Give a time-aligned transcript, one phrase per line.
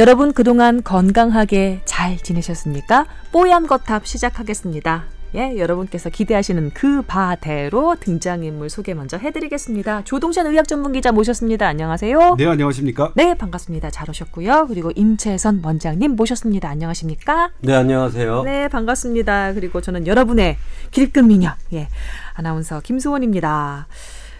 [0.00, 3.04] 여러분 그동안 건강하게 잘 지내셨습니까?
[3.32, 5.04] 뽀얀 거탑 시작하겠습니다.
[5.34, 10.04] 예, 여러분께서 기대하시는 그 바대로 등장인물 소개 먼저 해드리겠습니다.
[10.04, 11.66] 조동찬 의학 전문 기자 모셨습니다.
[11.66, 12.36] 안녕하세요.
[12.38, 13.12] 네, 안녕하십니까?
[13.14, 13.90] 네, 반갑습니다.
[13.90, 14.68] 잘 오셨고요.
[14.68, 16.70] 그리고 임채선 원장님 모셨습니다.
[16.70, 17.50] 안녕하십니까?
[17.60, 18.44] 네, 안녕하세요.
[18.44, 19.52] 네, 반갑습니다.
[19.52, 20.56] 그리고 저는 여러분의
[20.92, 21.88] 길금 미녀, 예,
[22.32, 23.86] 아나운서 김수원입니다.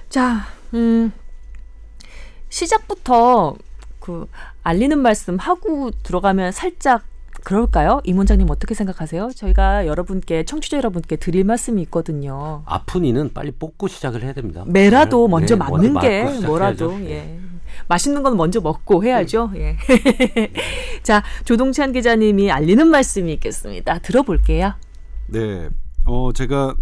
[0.08, 1.12] 자, 음,
[2.48, 3.56] 시작부터
[4.00, 4.26] 그
[4.62, 7.02] 알리는 말씀 하고 들어가면 살짝
[7.44, 8.00] 그럴까요?
[8.04, 9.30] 임 원장님 어떻게 생각하세요?
[9.34, 12.62] 저희가 여러분께 청취자 여러분께 드릴 말씀이 있거든요.
[12.66, 14.64] 아픈 이는 빨리 뽑고 시작을 해야 됩니다.
[14.66, 16.24] 매라도 네, 먼저 네, 맞는 게.
[16.46, 17.10] 뭐라도 네.
[17.10, 17.40] 예.
[17.88, 19.52] 맛있는 건 먼저 먹고 해야죠.
[19.56, 19.76] 예.
[21.02, 23.98] 자, 조동찬 기자님이 알리는 말씀이 있겠습니다.
[24.00, 24.74] 들어볼게요.
[25.28, 25.68] 네.
[26.04, 26.74] 어, 제가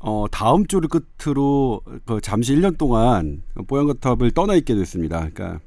[0.00, 5.28] 어, 다음 주를 끝으로 그 잠시 1년 동안 뽀얀거탑을 떠나 있게 됐습니다.
[5.32, 5.60] 그러니까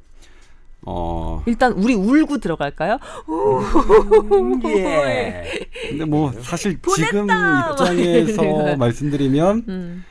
[0.86, 2.98] 어, 일단 우리 울고 들어갈까요?
[4.66, 5.44] 예.
[5.90, 7.28] 근데 뭐 사실 지금!
[7.30, 10.06] 입장에서 말씀드리면 음.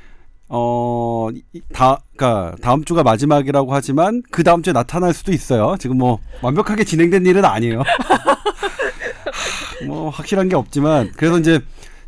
[0.49, 5.77] 어, 이- 다, 그니까 다음 주가 마지막이라고 하지만 그 다음 주에 나타날 수도 있어요.
[5.79, 7.83] 지금 뭐 완벽하게 진행된 일은 아니에요.
[9.87, 11.61] 뭐 확실한 게 없지만 그래서 이제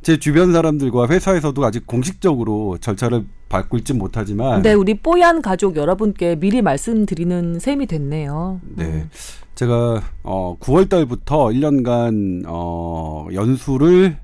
[0.03, 6.37] 제 주변 사람들과 회사에서도 아직 공식적으로 절차를 밟고 있진 못하지만 네, 우리 뽀얀 가족 여러분께
[6.37, 8.61] 미리 말씀드리는 셈이 됐네요.
[8.77, 8.85] 네.
[8.85, 9.11] 음.
[9.55, 14.17] 제가 어 9월 달부터 1년간 어 연수를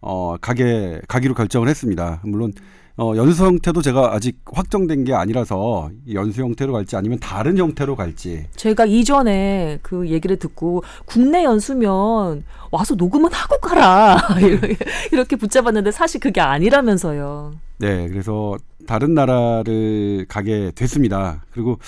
[0.00, 2.20] 어 가게 가기로 결정을 했습니다.
[2.24, 2.52] 물론
[2.96, 7.96] 어 연수 형태도 제가 아직 확정된 게 아니라서 이 연수 형태로 갈지 아니면 다른 형태로
[7.96, 14.20] 갈지 제가 이전에 그 얘기를 듣고 국내 연수면 와서 녹음은 하고 가라
[15.10, 17.54] 이렇게 붙잡았는데 사실 그게 아니라면서요.
[17.78, 18.56] 네, 그래서
[18.86, 21.42] 다른 나라를 가게 됐습니다.
[21.50, 21.78] 그리고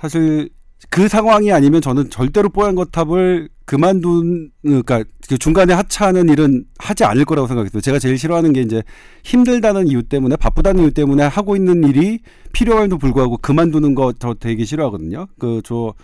[0.00, 0.50] 사실
[0.90, 7.24] 그 상황이 아니면 저는 절대로 뽀얀 거탑을 그만둔 그러니까 그 중간에 하차하는 일은 하지 않을
[7.24, 7.80] 거라고 생각했어요.
[7.80, 8.82] 제가 제일 싫어하는 게 이제
[9.24, 12.20] 힘들다는 이유 때문에 바쁘다는 이유 때문에 하고 있는 일이
[12.52, 15.26] 필요함에도 불구하고 그만두는 거 저 되게 싫어하거든요.
[15.38, 15.94] 그 저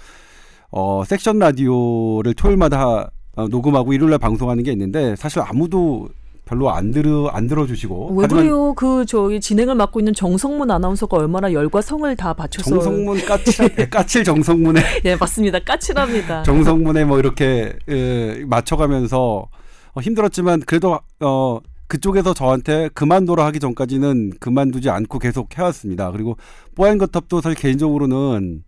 [0.73, 6.09] 어, 섹션 라디오를 토요일마다 어, 녹음하고 일요일날 방송하는 게 있는데 사실 아무도
[6.51, 8.75] 별로 안 들어 안 들어주시고 왜 그래요?
[8.75, 14.25] 그 저희 진행을 맡고 있는 정성문 아나운서가 얼마나 열과 성을 다 바쳐서 정성문 까칠 까칠
[14.25, 15.61] 정성문에 예 맞습니다.
[15.61, 16.43] 까칠합니다.
[16.45, 19.47] 정성문에 뭐 이렇게 에, 맞춰가면서
[19.93, 26.11] 어, 힘들었지만 그래도 어 그쪽에서 저한테 그만둬라 하기 전까지는 그만두지 않고 계속 해왔습니다.
[26.11, 26.37] 그리고
[26.75, 28.65] 뽀얀 거탑도 사실 개인적으로는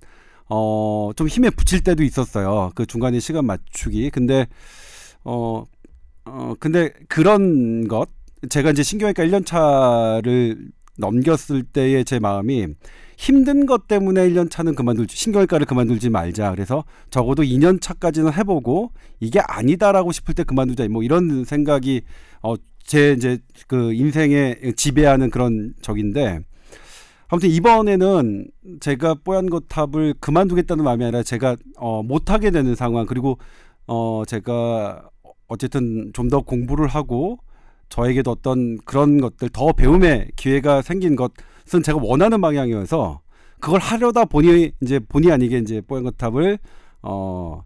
[0.49, 2.71] 어 좀 힘에 붙일 때도 있었어요.
[2.77, 4.11] 그 중간에 시간 맞추기.
[4.11, 4.47] 근데
[5.25, 5.65] 어
[6.25, 8.09] 어, 근데 그런 것,
[8.49, 12.69] 제가 이제 신경외과 1년 차를 넘겼을 때의 제 마음이
[13.17, 16.51] 힘든 것 때문에 1년 차는 그만둘지, 신경외과를 그만둘지 말자.
[16.51, 20.89] 그래서 적어도 2년 차까지는 해보고 이게 아니다라고 싶을 때 그만두자.
[20.89, 22.03] 뭐 이런 생각이,
[22.43, 23.39] 어, 제 이제
[23.69, 26.41] 그 인생에 지배하는 그런 적인데,
[27.29, 28.47] 아무튼 이번에는
[28.81, 33.39] 제가 뽀얀 거탑을 그만두겠다는 마음이 아니라 제가 어, 못하게 되는 상황 그리고
[33.87, 35.09] 어 제가
[35.53, 37.39] 어쨌든 좀 더 공부를 하고
[37.91, 43.21] 저에게도 어떤 그런 것들 더 배움의 기회가 생긴 것은 제가 원하는 방향이어서
[43.61, 46.59] 그걸 하려다 보니 이제 본의 아니게 이제 뽀얀 거탑을
[47.03, 47.65] 어,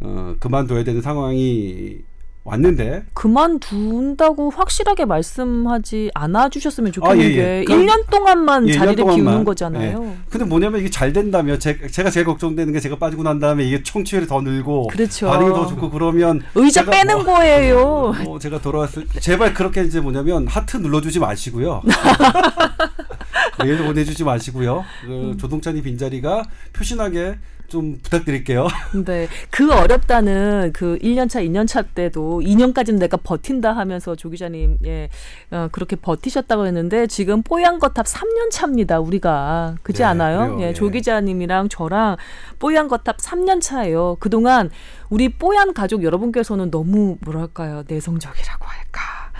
[0.00, 1.98] 어 그만둬야 되는 상황이
[2.42, 7.34] 왔는데 그만둔다고 확실하게 말씀하지 않아 주셨으면 좋겠는 아, 예, 예.
[7.60, 9.24] 게 그럼- 1년 동안만 예, 1년 자리를 동안만.
[9.24, 10.16] 비우는 거잖아요.
[10.30, 13.82] 근데 뭐냐면 이게 잘 된다면 제, 제가 제일 걱정되는 게 제가 빠지고 난 다음에 이게
[13.82, 15.28] 청취율이 더 늘고 그렇죠.
[15.28, 18.14] 반응이 더 좋고 그러면 의자 빼는 뭐- 거예요.
[18.24, 21.82] 뭐 제가 돌아왔을 때 제발 그렇게 이제 뭐냐면 하트 눌러주지 마시고요.
[23.62, 24.84] 메일 보내주지 마시고요.
[25.04, 27.36] 그 조동찬이 빈자리가 표신하게
[27.70, 28.66] 좀 부탁드릴게요.
[29.06, 29.28] 네.
[29.50, 35.08] 그 어렵다는 그 1년차, 2년차 때도 2년까지는 내가 버틴다 하면서 조 기자님, 예,
[35.50, 39.76] 어, 그렇게 버티셨다고 했는데 지금 뽀얀 거탑 3년 차입니다, 우리가.
[39.82, 40.56] 그지 네, 않아요?
[40.56, 40.60] 그래요.
[40.60, 40.72] 예, 예.
[40.74, 42.16] 조 기자님이랑 저랑
[42.58, 44.16] 뽀얀 거탑 3년 차예요.
[44.20, 44.70] 그동안
[45.08, 49.30] 우리 뽀얀 가족 여러분께서는 너무 뭐랄까요, 내성적이라고 할까.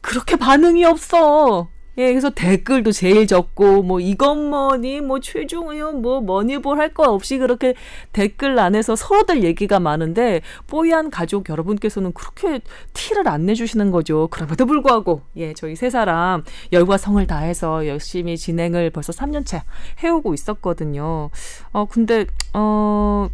[0.00, 1.68] 그렇게 반응이 없어.
[1.98, 6.94] 예, 그래서 댓글도 제일 적고 뭐 이건 뭐니 뭐 최종 의원 뭐 뭐니 볼 할
[6.94, 7.74] 거 없이 그렇게
[8.12, 12.60] 댓글 안에서 서로들 얘기가 많은데 뽀얀 가족 여러분께서는 그렇게
[12.92, 14.28] 티를 안 내주시는 거죠.
[14.28, 19.62] 그럼에도 불구하고 예, 저희 세 사람 열과 성을 다해서 열심히 진행을 벌써 3년째
[20.04, 21.30] 해오고 있었거든요.
[21.72, 23.28] 어 근데 어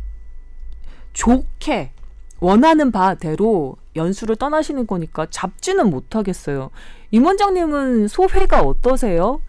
[1.13, 1.93] 좋게
[2.41, 6.71] 원하는 바대로 연수를 떠나시는 거니까 잡지는 못하겠어요.
[7.15, 9.41] 임 원장님은 소회가 어떠세요?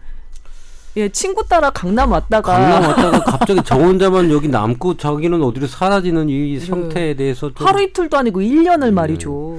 [0.96, 6.28] 예, 친구 따라 강남 왔다가 강남 왔다가 갑자기 저 혼자만 여기 남고 자기는 어디로 사라지는
[6.28, 8.90] 이 상태에 대해서 좀 하루 이틀도 아니고 1년을 네.
[8.92, 9.58] 말이죠.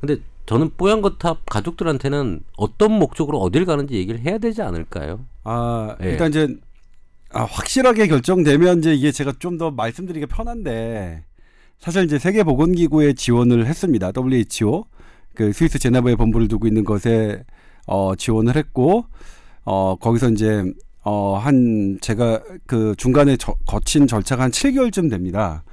[0.00, 5.20] 근데 저는 뽀얀거탑 가족들한테는 어떤 목적으로 어딜 가는지 얘기를 해야 되지 않을까요?
[5.44, 6.12] 아 예.
[6.12, 6.48] 일단 이제
[7.30, 11.24] 아, 확실하게 결정되면 이제 이게 제가 좀 더 말씀드리기 편한데
[11.78, 14.12] 사실 이제 세계보건기구에 지원을 했습니다.
[14.16, 14.86] WHO
[15.34, 17.44] 그 스위스 제네바에 본부를 두고 있는 것에
[17.86, 19.06] 어, 지원을 했고
[19.64, 20.64] 어, 거기서 이제
[21.02, 25.64] 어, 한 제가 그 중간에 저, 거친 절차가 한 7개월쯤 됩니다.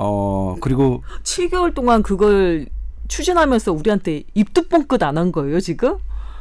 [0.00, 2.66] 어 그리고 7개월 동안 그걸
[3.08, 5.96] 추진하면서 우리한테 입도 뻥끗 안 한 거예요, 지금?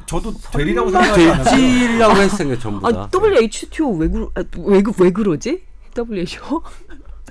[0.05, 2.21] 저도 되리라고 생각하지 않았어요.
[2.21, 2.99] 했으니까 전부 다.
[3.01, 5.63] 아, WHTO 왜, 그러, 아, 왜, 그- 왜 그러지?
[5.97, 6.61] WHO?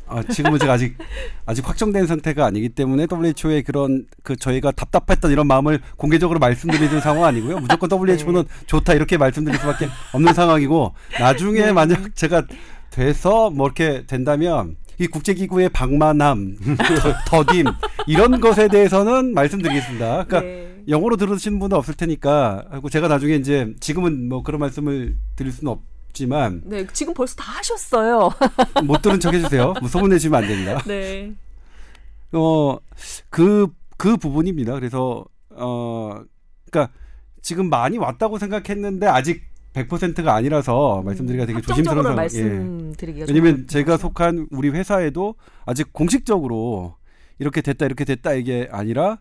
[0.09, 0.97] 아, 지금은 제가 아직
[1.45, 7.25] 아직 확정된 상태가 아니기 때문에 WHO의 그런 그 저희가 답답했던 이런 마음을 공개적으로 말씀드리는 상황
[7.25, 7.59] 아니고요.
[7.59, 12.45] 무조건 WHO는 좋다 이렇게 말씀드릴 수밖에 없는 상황이고 나중에 만약 제가
[12.91, 16.57] 돼서 뭐 이렇게 된다면 이 국제기구의 방만함,
[17.29, 17.67] 더딤
[18.07, 20.25] 이런 것에 대해서는 말씀드리겠습니다.
[20.25, 20.77] 그러니까 네.
[20.89, 25.81] 영어로 들으신 분은 없을 테니까 제가 나중에 이제 지금은 뭐 그런 말씀을 드릴 수는 없
[26.17, 28.31] 지만 네, 지금 벌써 다 하셨어요.
[28.85, 29.75] 못 들은 척 해주세요.
[29.81, 30.83] 뭐 소문 내시면 안 됩니다.
[30.87, 31.35] 네.
[32.33, 32.79] 어,
[33.31, 33.69] 그,
[33.99, 34.73] 그 부분입니다.
[34.73, 36.21] 그래서, 어,
[36.65, 36.91] 그니까
[37.43, 42.13] 지금 많이 왔다고 생각했는데 아직 100%가 아니라서 말씀드리기가 되게 상황.
[42.13, 42.17] 예.
[42.17, 45.35] 말씀드리기가 왜냐면 좀 제가 속한 우리 회사에도
[45.67, 46.97] 아직 공식적으로
[47.39, 49.19] 이렇게 됐다, 이렇게 됐다 이게 아니라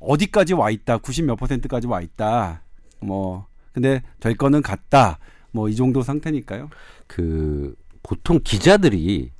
[0.00, 2.62] 어디까지 와 있다, 90 몇 퍼센트까지 와 있다.
[3.00, 5.18] 뭐, 근데 될 거는 같다.
[5.52, 6.68] 뭐 이 정도 상태니까요.
[7.06, 9.30] 그 보통 기자들이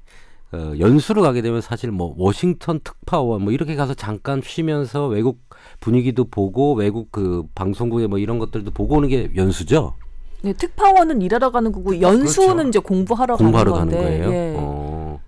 [0.52, 5.40] 어, 연수를 가게 되면 사실 뭐 워싱턴 특파원 뭐 이렇게 가서 잠깐 쉬면서 외국
[5.80, 9.94] 분위기도 보고 외국 그 방송국의 뭐 이런 것들도 보고 오는 게 연수죠.
[10.42, 12.68] 네, 특파원은 일하러 가는 거고 연수는 그렇죠.
[12.68, 14.18] 이제 공부하러, 공부하러 가는 가는 건데.
[14.20, 14.32] 거예요.
[14.32, 14.54] 예.
[14.56, 15.20] 어.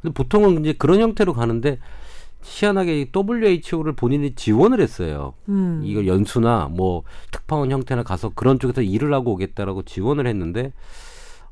[0.00, 1.78] 근데 보통은 이제 그런 형태로 가는데
[2.42, 5.34] 희한하게 이 WHO를 본인이 지원을 했어요.
[5.48, 5.80] 음.
[5.84, 10.72] 이걸 연수나 뭐 특파원 형태나 가서 그런 쪽에서 일을 하고 오겠다라고 지원을 했는데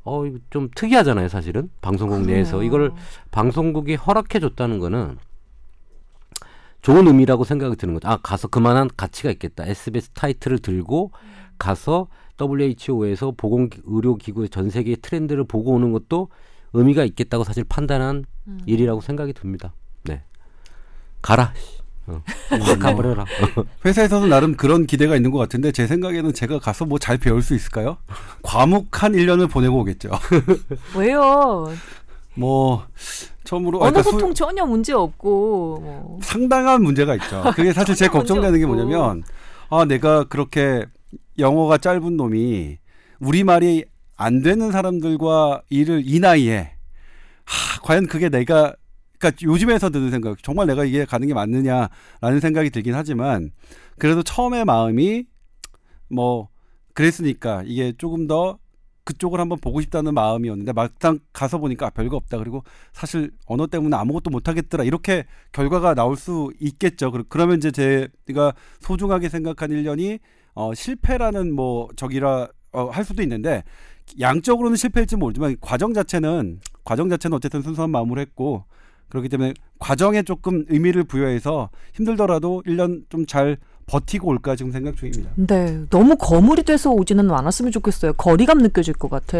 [0.03, 1.69] 어, 좀 특이하잖아요, 사실은.
[1.81, 2.57] 방송국 내에서.
[2.57, 2.67] 그래요.
[2.67, 2.91] 이거를
[3.29, 5.17] 방송국이 허락해 줬다는 거는
[6.81, 8.07] 좋은 의미라고 생각이 드는 거죠.
[8.07, 9.65] 아, 가서 그만한 가치가 있겠다.
[9.65, 11.11] SBS 타이틀을 들고
[11.59, 12.07] 가서
[12.41, 16.29] WHO에서 보건 의료 기구의 전 세계의 트렌드를 보고 오는 것도
[16.73, 18.59] 의미가 있겠다고 사실 판단한 음.
[18.65, 19.73] 일이라고 생각이 듭니다.
[20.03, 20.23] 네.
[21.21, 21.53] 가라.
[21.55, 21.81] 씨.
[22.07, 22.21] 어.
[22.59, 23.25] 확 가버려라.
[23.85, 27.53] 회사에서도 나름 그런 기대가 있는 것 같은데 제 생각에는 제가 가서 뭐 잘 배울 수
[27.55, 27.97] 있을까요?
[28.43, 30.09] 과묵한 1년을 보내고 오겠죠.
[30.97, 31.71] 왜요?
[32.35, 32.85] 뭐
[33.43, 36.19] 처음으로 아, 언어 그러니까 수- 소통 전혀 문제 없고 뭐.
[36.23, 37.43] 상당한 문제가 있죠.
[37.55, 38.65] 그게 사실 제 걱정되는 게.
[38.65, 39.23] 뭐냐면
[39.69, 40.85] 아 내가 그렇게
[41.37, 42.77] 영어가 짧은 놈이
[43.19, 43.85] 우리 말이
[44.17, 46.71] 안 되는 사람들과 일을 이 나이에
[47.45, 48.73] 하, 과연 그게 내가
[49.21, 53.51] 그러니까 요즘에서 드는 생각 정말 내가 이게 가는 게 맞느냐라는 생각이 들긴 하지만
[53.99, 55.25] 그래도 처음에 마음이
[56.09, 56.49] 뭐
[56.95, 58.57] 그랬으니까 이게 조금 더
[59.03, 62.63] 그쪽을 한번 보고 싶다는 마음이었는데 막상 가서 보니까 아, 별거 없다 그리고
[62.93, 67.11] 사실 언어 때문에 아무것도 못 하겠더라 이렇게 결과가 나올 수 있겠죠.
[67.11, 70.19] 그러- 그러면 이제 제가 소중하게 생각한 1년이
[70.53, 73.63] 어, 실패라는 뭐 적이라 어, 할 수도 있는데
[74.19, 78.65] 양적으로는 실패일지 모르지만 과정 자체는 과정 자체는 어쨌든 순수한 마음으로 했고
[79.11, 85.29] 그렇기 때문에 과정에 조금 의미를 부여해서 힘들더라도 1년 좀 잘 버티고 올까 지금 생각 중입니다.
[85.35, 88.13] 네, 너무 거물이 돼서 오지는 않았으면 좋겠어요.
[88.13, 89.37] 거리감 느껴질 것 같아.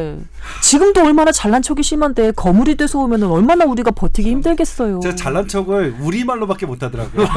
[0.61, 4.99] 지금도 얼마나 잘난 척이 심한데 거물이 돼서 오면 얼마나 우리가 버티기 힘들겠어요.
[4.99, 7.25] 제가 잘난 척을 우리말로밖에 못 하더라고요.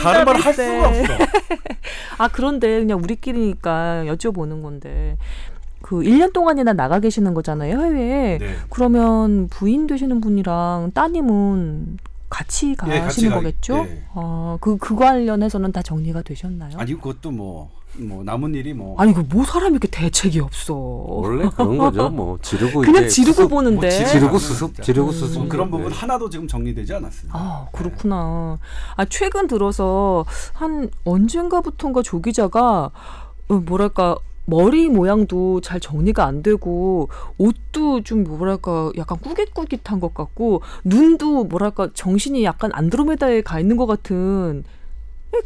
[0.00, 1.02] 다른 말 할 수가 없어.
[2.18, 5.16] 아 그런데 그냥 우리끼리니까 여쭤보는 건데
[5.82, 8.38] 그 1년 동안이나 나가 계시는 거잖아요 해외에.
[8.38, 8.54] 네.
[8.68, 13.86] 그러면 부인 되시는 분이랑 따님은 같이 가시는 예, 같이 가- 거겠죠?
[13.88, 14.04] 예.
[14.14, 16.70] 어, 그, 그 관련해서는 다 정리가 되셨나요?
[16.76, 20.74] 아니 그것도 뭐, 뭐 남은 일이 뭐 아니, 그 뭐 사람이 이렇게 대책이 없어.
[20.74, 22.08] 원래 그런 거죠.
[22.08, 23.80] 뭐 지르고 그냥 이제 지르고 수습, 보는데.
[23.80, 24.54] 뭐 지- 지르고 진짜.
[24.54, 25.12] 수습, 지르고 음.
[25.12, 25.38] 수습.
[25.40, 25.94] 뭐 그런 부분 네.
[25.96, 27.36] 하나도 지금 정리되지 않았습니다.
[27.36, 28.58] 아, 그렇구나.
[28.96, 32.90] 아, 최근 들어서 한 언젠가부턴가 조 기자가
[33.48, 34.14] 어, 뭐랄까
[34.50, 41.88] 머리 모양도 잘 정리가 안 되고 옷도 좀 뭐랄까 약간 꾸깃꾸깃한 것 같고 눈도 뭐랄까
[41.94, 44.64] 정신이 약간 안드로메다에 가 있는 것 같은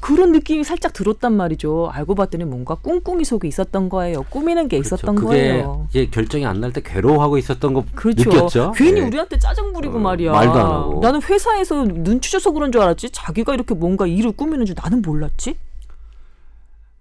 [0.01, 1.91] 그런 느낌이 살짝 들었단 말이죠.
[1.93, 4.23] 알고 봤더니 뭔가 꿍꿍이 속에 있었던 거예요.
[4.31, 5.29] 꾸미는 게 있었던 그렇죠.
[5.29, 5.87] 그게 거예요.
[5.91, 8.31] 이제 결정이 안 날 때 괴로워하고 있었던 거 그렇죠.
[8.31, 8.73] 느꼈죠.
[8.75, 9.07] 괜히 네.
[9.07, 10.33] 우리한테 짜증 부리고 어, 말이야.
[10.33, 11.01] 말도 안 하고.
[11.01, 13.11] 나는 회사에서 눈치 줘서 그런 줄 알았지.
[13.11, 15.55] 자기가 이렇게 뭔가 일을 꾸미는 줄 나는 몰랐지.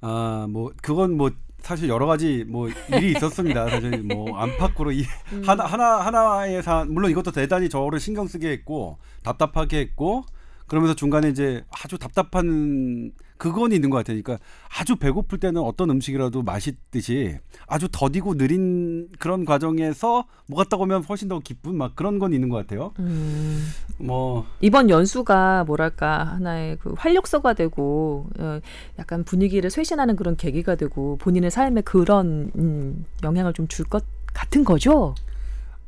[0.01, 1.31] 아, 뭐 그건 뭐
[1.63, 3.70] 사실 여러 가지 뭐 일이 있었습니다.
[3.72, 5.43] 사실 뭐 안팎으로 이 음.
[5.46, 10.25] 하나 하나 하나의 사 물론 이것도 대단히 저를 신경 쓰게 했고 답답하게 했고
[10.67, 13.12] 그러면서 중간에 이제 아주 답답한
[13.43, 14.21] 그건 있는 것 같아요.
[14.23, 14.41] 그러니까
[14.79, 21.27] 아주 배고플 때는 어떤 음식이라도 맛있듯이 아주 더디고 느린 그런 과정에서 뭐 갔다 오면 훨씬
[21.27, 22.93] 더 기쁜 막 그런 건 있는 것 같아요.
[23.00, 23.67] 음.
[23.97, 28.62] 뭐 이번 연수가 뭐랄까 하나의 그 활력소가 되고 어,
[28.97, 34.63] 약간 분위기를 쇄신하는 그런 계기가 되고 본인의 삶에 그런 음, 영향을 좀 줄 것 같은
[34.63, 35.15] 거죠.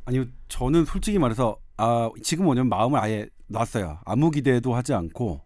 [0.03, 3.99] 아니요 저는 솔직히 말해서 아 지금 뭐냐면 마음을 아예 놨어요.
[4.03, 5.39] 아무 기대도 하지 않고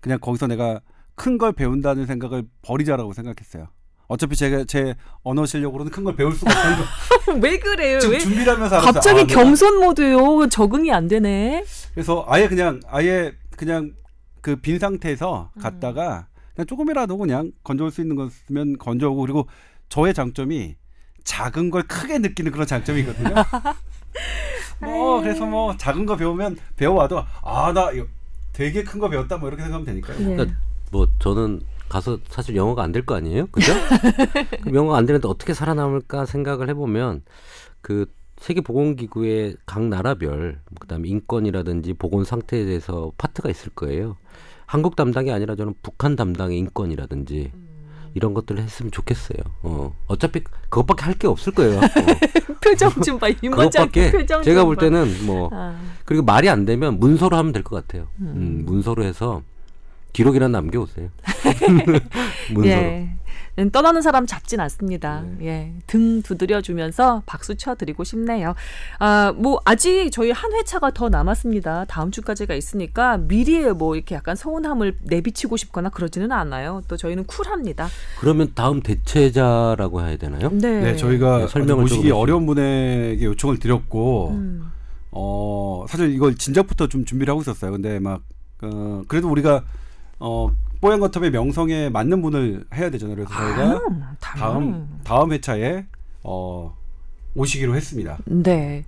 [0.00, 0.80] 그냥 거기서 내가
[1.16, 3.66] 큰 걸 배운다는 생각을 버리자라고 생각했어요.
[4.08, 4.94] 어차피 제가 제
[5.24, 6.84] 언어 실력으로는 큰 걸 배울 수가 거.
[7.42, 7.98] 왜 그래요?
[7.98, 8.92] 지금 왜 준비를 하면서 알았어요.
[8.92, 10.46] 갑자기 아, 내가- 겸손 모드요.
[10.48, 11.64] 적응이 안 되네.
[11.94, 13.92] 그래서 아예 그냥 아예 그냥
[14.42, 19.48] 그 빈 상태에서 갔다가 그냥 조금이라도 그냥 건져올 수 있는 것이면 건져오고 그리고
[19.88, 20.76] 저의 장점이
[21.24, 23.34] 작은 걸 크게 느끼는 그런 장점이거든요.
[24.80, 27.90] 뭐 그래서 뭐 작은 거 배우면 배워와도 아 나
[28.52, 30.18] 되게 큰 거 배웠다 뭐 이렇게 생각하면 되니까요.
[30.20, 30.24] 예.
[30.36, 30.56] 그러니까
[30.96, 33.72] 뭐 저는 가서 사실 영어가 안 될 거 아니에요, 그죠?
[34.72, 37.22] 영어가 안 되는데 어떻게 살아남을까 생각을 해보면
[37.80, 38.06] 그
[38.38, 44.16] 세계보건기구의 각 나라별 그다음에 인권이라든지 보건 상태에 대해서 파트가 있을 거예요.
[44.66, 47.52] 한국 담당이 아니라 저는 북한 담당의 인권이라든지
[48.14, 49.38] 이런 것들을 했으면 좋겠어요.
[49.62, 49.94] 어.
[50.06, 51.78] 어차피 그것밖에 할 게 없을 거예요.
[51.78, 51.80] 어.
[52.62, 53.28] 표정 좀 봐.
[53.30, 54.80] 그것밖에 표정 제가 좀볼 봐.
[54.82, 58.08] 때는 뭐 아, 그리고 말이 안 되면 문서로 하면 될 것 같아요.
[58.20, 59.42] 음, 문서로 해서
[60.16, 61.10] 기록이나 남겨오세요.
[62.50, 62.66] 문서로.
[62.66, 63.10] 예.
[63.58, 65.22] 음, 떠나는 사람 잡진 않습니다.
[65.38, 65.46] 네.
[65.46, 65.72] 예.
[65.86, 68.54] 등 두드려 주면서 박수 쳐 드리고 싶네요.
[68.98, 71.84] 아, 뭐 아직 저희 한 회차가 더 남았습니다.
[71.84, 76.80] 다음 주까지가 있으니까 미리 뭐 이렇게 약간 서운함을 내비치고 싶거나 그러지는 않아요.
[76.88, 77.88] 또 저희는 쿨합니다.
[78.18, 80.48] 그러면 다음 대체자라고 해야 되나요?
[80.50, 80.80] 네.
[80.80, 84.72] 네, 저희가 네, 설명을 모시기 어려운 분에게 요청을 드렸고 음.
[85.10, 87.72] 어 사실 이걸 진작부터 좀 준비를 하고 있었어요.
[87.72, 88.22] 근데 막
[88.62, 89.62] 어, 그래도 우리가
[90.18, 93.16] 어 뽀얀거탑의 명성에 맞는 분을 해야 되잖아요.
[93.16, 95.86] 그래서 저희가 아, 다음 다음 회차에
[96.22, 96.76] 어
[97.34, 98.18] 오시기로 했습니다.
[98.24, 98.84] 네.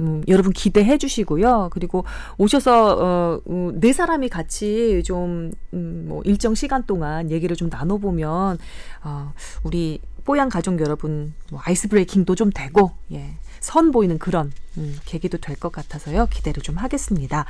[0.00, 1.68] 음, 여러분 기대해 주시고요.
[1.70, 2.04] 그리고
[2.38, 7.98] 오셔서 어, 음, 네 사람이 같이 좀 음, 뭐 일정 시간 동안 얘기를 좀 나눠
[7.98, 8.58] 보면
[9.04, 14.96] 어, 우리 뽀얀 가족 여러분 뭐 아이스 브레이킹도 좀 되고 예, 선 보이는 그런 음,
[15.04, 16.26] 계기도 될 것 같아서요.
[16.30, 17.44] 기대를 좀 하겠습니다.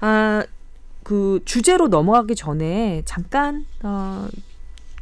[0.00, 0.42] 아,
[1.04, 4.26] 그 주제로 넘어가기 전에 잠깐 어,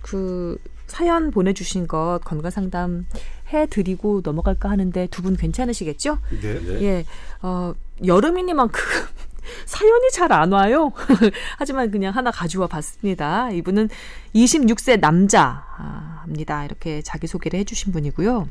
[0.03, 3.07] 그 사연 보내주신 것 건강 상담
[3.53, 6.19] 해드리고 넘어갈까 하는데 두 분 괜찮으시겠죠?
[6.43, 6.83] 네.
[6.83, 7.05] 예,
[7.41, 7.73] 어,
[8.05, 8.83] 여름이니만큼
[9.67, 10.93] 사연이 잘 안 와요.
[11.59, 13.51] 하지만 그냥 하나 가져와 봤습니다.
[13.51, 13.89] 이분은
[14.35, 16.65] 26세 남자입니다.
[16.65, 18.49] 이렇게 자기소개를 해주신 분이고요.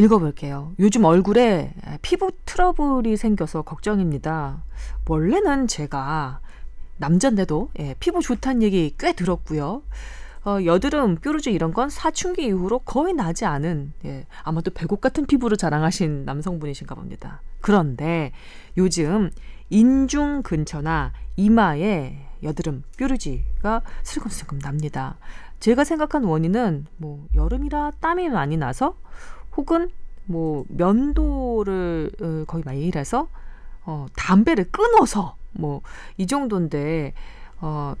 [0.00, 0.72] 읽어볼게요.
[0.78, 4.62] 요즘 얼굴에 피부 트러블이 생겨서 걱정입니다.
[5.06, 6.40] 원래는 제가
[6.98, 9.82] 남잔데도 예, 피부 좋다는 얘기 꽤 들었고요.
[10.44, 15.56] 어, 여드름, 뾰루지 이런 건 사춘기 이후로 거의 나지 않은 예, 아마도 배곡 같은 피부를
[15.56, 17.42] 자랑하신 남성분이신가 봅니다.
[17.60, 18.32] 그런데
[18.78, 19.30] 요즘
[19.68, 25.16] 인중 근처나 이마에 여드름, 뾰루지가 슬금슬금 납니다.
[25.58, 28.96] 제가 생각한 원인은 뭐 여름이라 땀이 많이 나서
[29.56, 29.90] 혹은
[30.24, 33.28] 뭐 면도를 어, 거의 많이 일해서
[33.84, 35.82] 어, 담배를 끊어서 뭐
[36.18, 37.12] 이 정도인데
[37.60, 37.94] 어,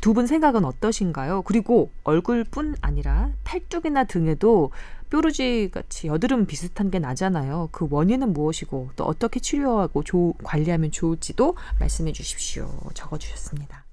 [0.00, 1.42] 두 분 생각은 어떠신가요?
[1.42, 4.72] 그리고 얼굴뿐 아니라 팔뚝이나 등에도
[5.10, 7.68] 뾰루지 같이 여드름 비슷한 게 나잖아요.
[7.70, 12.68] 그 원인은 무엇이고 또 어떻게 치료하고 조, 관리하면 좋을지도 말씀해 주십시오.
[12.94, 13.84] 적어 주셨습니다.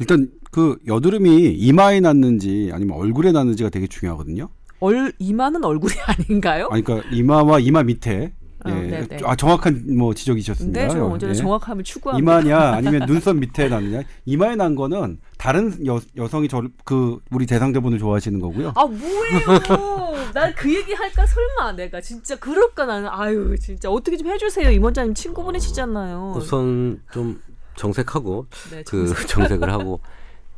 [0.00, 4.50] 일단 그 여드름이 이마에 났는지 아니면 얼굴에 났는지가 되게 중요하거든요.
[4.80, 6.68] 얼 이마는 얼굴이 아닌가요?
[6.70, 8.32] 아니, 그러니까 이마와 이마 밑에
[8.64, 8.74] 어, 예,
[9.06, 9.18] 네네.
[9.24, 10.80] 아 정확한 뭐 지적이셨습니다.
[10.80, 11.34] 네, 저 언제나 예.
[11.34, 12.40] 정확함을 추구합니다.
[12.40, 17.98] 이마냐 아니면 눈썹 밑에 났느냐 이마에 난 거는 다른 여, 여성이 저를 그 우리 대상자분을
[18.00, 18.72] 좋아하시는 거고요.
[18.74, 19.98] 아 뭐예요?
[20.34, 24.82] 난 그 얘기 할까 설마 내가 진짜 그럴까 나는 아유 진짜 어떻게 좀 해주세요 임
[24.82, 26.34] 원장님 친구분이시잖아요.
[26.36, 27.40] 우선 좀
[27.76, 29.28] 정색하고 네, 그 정색.
[29.28, 30.00] 정색을 하고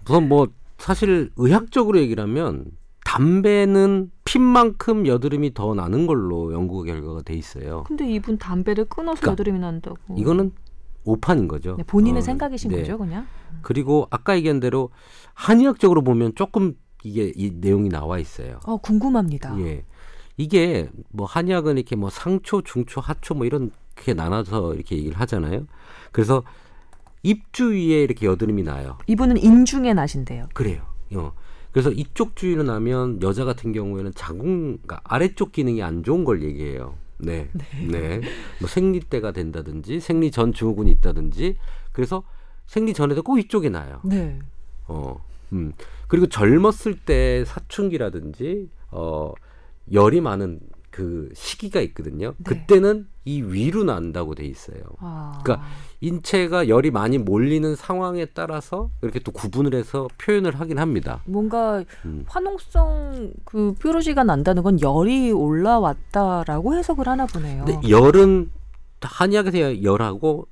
[0.09, 0.49] 우선 뭐
[0.79, 2.65] 사실 의학적으로 얘기를 하면
[3.11, 7.83] 담배는 핀만큼 여드름이 더 나는 걸로 연구 결과가 돼 있어요.
[7.89, 9.97] 근데 이분 담배를 끊어서 그러니까 여드름이 난다고.
[10.17, 10.53] 이거는
[11.05, 11.75] 오판인 거죠.
[11.77, 12.79] 네, 본인의 어, 생각이신 네.
[12.79, 13.27] 거죠, 그냥?
[13.63, 14.91] 그리고 아까 얘기한 대로
[15.35, 18.61] 한의학적으로 보면 조금 이게 이 내용이 나와 있어요.
[18.65, 19.59] 어 궁금합니다.
[19.61, 19.85] 예.
[20.37, 25.67] 이게 뭐 한의학은 이렇게 뭐 상초, 중초, 하초 뭐 이런 게 나눠서 이렇게 얘기를 하잖아요.
[26.13, 26.45] 그래서
[27.25, 28.99] 입 주 위에 이렇게 여드름이 나요.
[29.09, 30.47] 이분은 인중에 나신대요.
[30.55, 30.83] 그래요.
[31.17, 31.33] 어.
[31.73, 36.97] 그래서 이쪽 주의를 나면 여자 같은 경우에는 자궁 그러니까 아래쪽 기능이 안 좋은 걸 얘기해요.
[37.19, 37.49] 네.
[37.89, 38.21] 네.
[38.61, 41.57] 뭐 생리 때가 된다든지 생리 전 증후군이 있다든지
[41.93, 42.23] 그래서
[42.67, 44.01] 생리 전에도 꼭 이쪽에 나요.
[44.05, 44.39] 네.
[44.87, 45.25] 어.
[45.53, 45.73] 음.
[46.09, 49.33] 그리고 젊었을 때 사춘기라든지 어
[49.93, 50.61] 열이 많은
[50.91, 52.35] 그 시기가 있거든요.
[52.39, 52.45] 네.
[52.45, 54.79] 그때는 이 위로 난다고 돼 있어요.
[54.99, 55.39] 아.
[55.45, 55.67] 그러니까
[56.01, 61.21] 인체가 열이 많이 몰리는 상황에 따라서 이렇게 또 구분을 해서 표현을 하긴 합니다.
[61.27, 62.25] 뭔가 음.
[62.27, 67.65] 화농성 그 뾰루지가 난다는 건 열이 올라왔다라고 해석을 하나 보네요.
[67.65, 68.51] 근데 열은
[69.03, 70.47] 한의학에서 열하고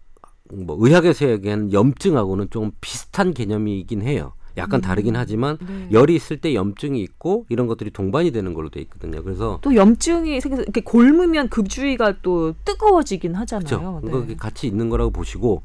[0.53, 4.33] 뭐 의학에서 얘기하는 염증하고는 좀 비슷한 개념이긴 해요.
[4.59, 5.89] 약간 다르긴 하지만 네.
[5.93, 9.23] 열이 있을 때 염증이 있고 이런 것들이 동반이 되는 걸로 돼 있거든요.
[9.23, 14.01] 그래서 또 염증이 생겨서 이렇게 골무면 그 주위가 또 뜨거워지긴 하잖아요.
[14.03, 14.27] 그렇죠.
[14.27, 14.37] 네.
[14.37, 15.63] 같이 있는 거라고 보시고.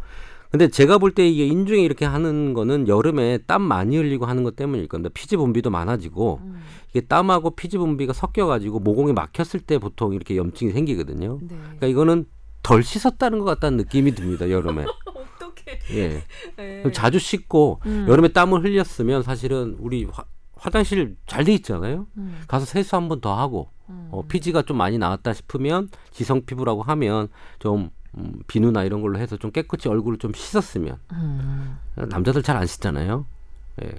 [0.52, 4.56] 근데 제가 볼 때 이게 인중에 이렇게 하는 거는 여름에 땀 많이 흘리고 하는 것
[4.56, 6.62] 때문일 건데 피지 분비도 많아지고 음.
[6.92, 11.40] 이게 땀하고 피지 분비가 섞여 가지고 모공이 막혔을 때 보통 이렇게 염증이 생기거든요.
[11.42, 11.56] 네.
[11.58, 12.26] 그러니까 이거는
[12.62, 14.48] 덜 씻었다는 것 같다는 느낌이 듭니다.
[14.50, 14.86] 여름에.
[15.92, 16.24] 예.
[16.56, 16.92] 네.
[16.92, 18.06] 자주 씻고 음.
[18.08, 20.24] 여름에 땀을 흘렸으면 사실은 우리 화,
[20.56, 22.08] 화장실 잘 돼 있잖아요.
[22.18, 22.42] 음.
[22.48, 24.08] 가서 세수 한 번 더 하고 음.
[24.12, 27.28] 어, 피지가 좀 많이 나왔다 싶으면 지성 피부라고 하면
[27.60, 31.78] 좀 음, 비누나 이런 걸로 해서 좀 깨끗이 얼굴을 좀 씻었으면 음.
[31.96, 33.26] 남자들 잘 안 씻잖아요.
[33.84, 33.92] 예.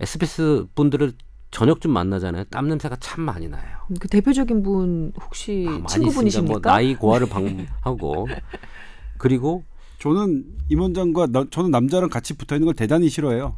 [0.00, 1.12] SBS 분들을
[1.50, 2.44] 저녁 좀 만나잖아요.
[2.44, 3.78] 땀 냄새가 참 많이 나요.
[3.98, 6.52] 그 대표적인 분 혹시 아, 많이 친구분이십니까?
[6.52, 8.28] 뭐 나이 고하를 방하고
[9.18, 9.64] 그리고
[10.00, 13.56] 저는 임원장과 나- 저는 남자랑 같이 붙어 있는 걸 대단히 싫어해요.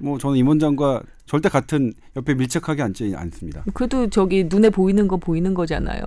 [0.00, 3.64] 뭐 저는 임원장과 절대 같은 옆에 밀착하게 앉지 않습니다.
[3.72, 6.02] 그래도 저기 눈에 보이는 건 보이는 거잖아요.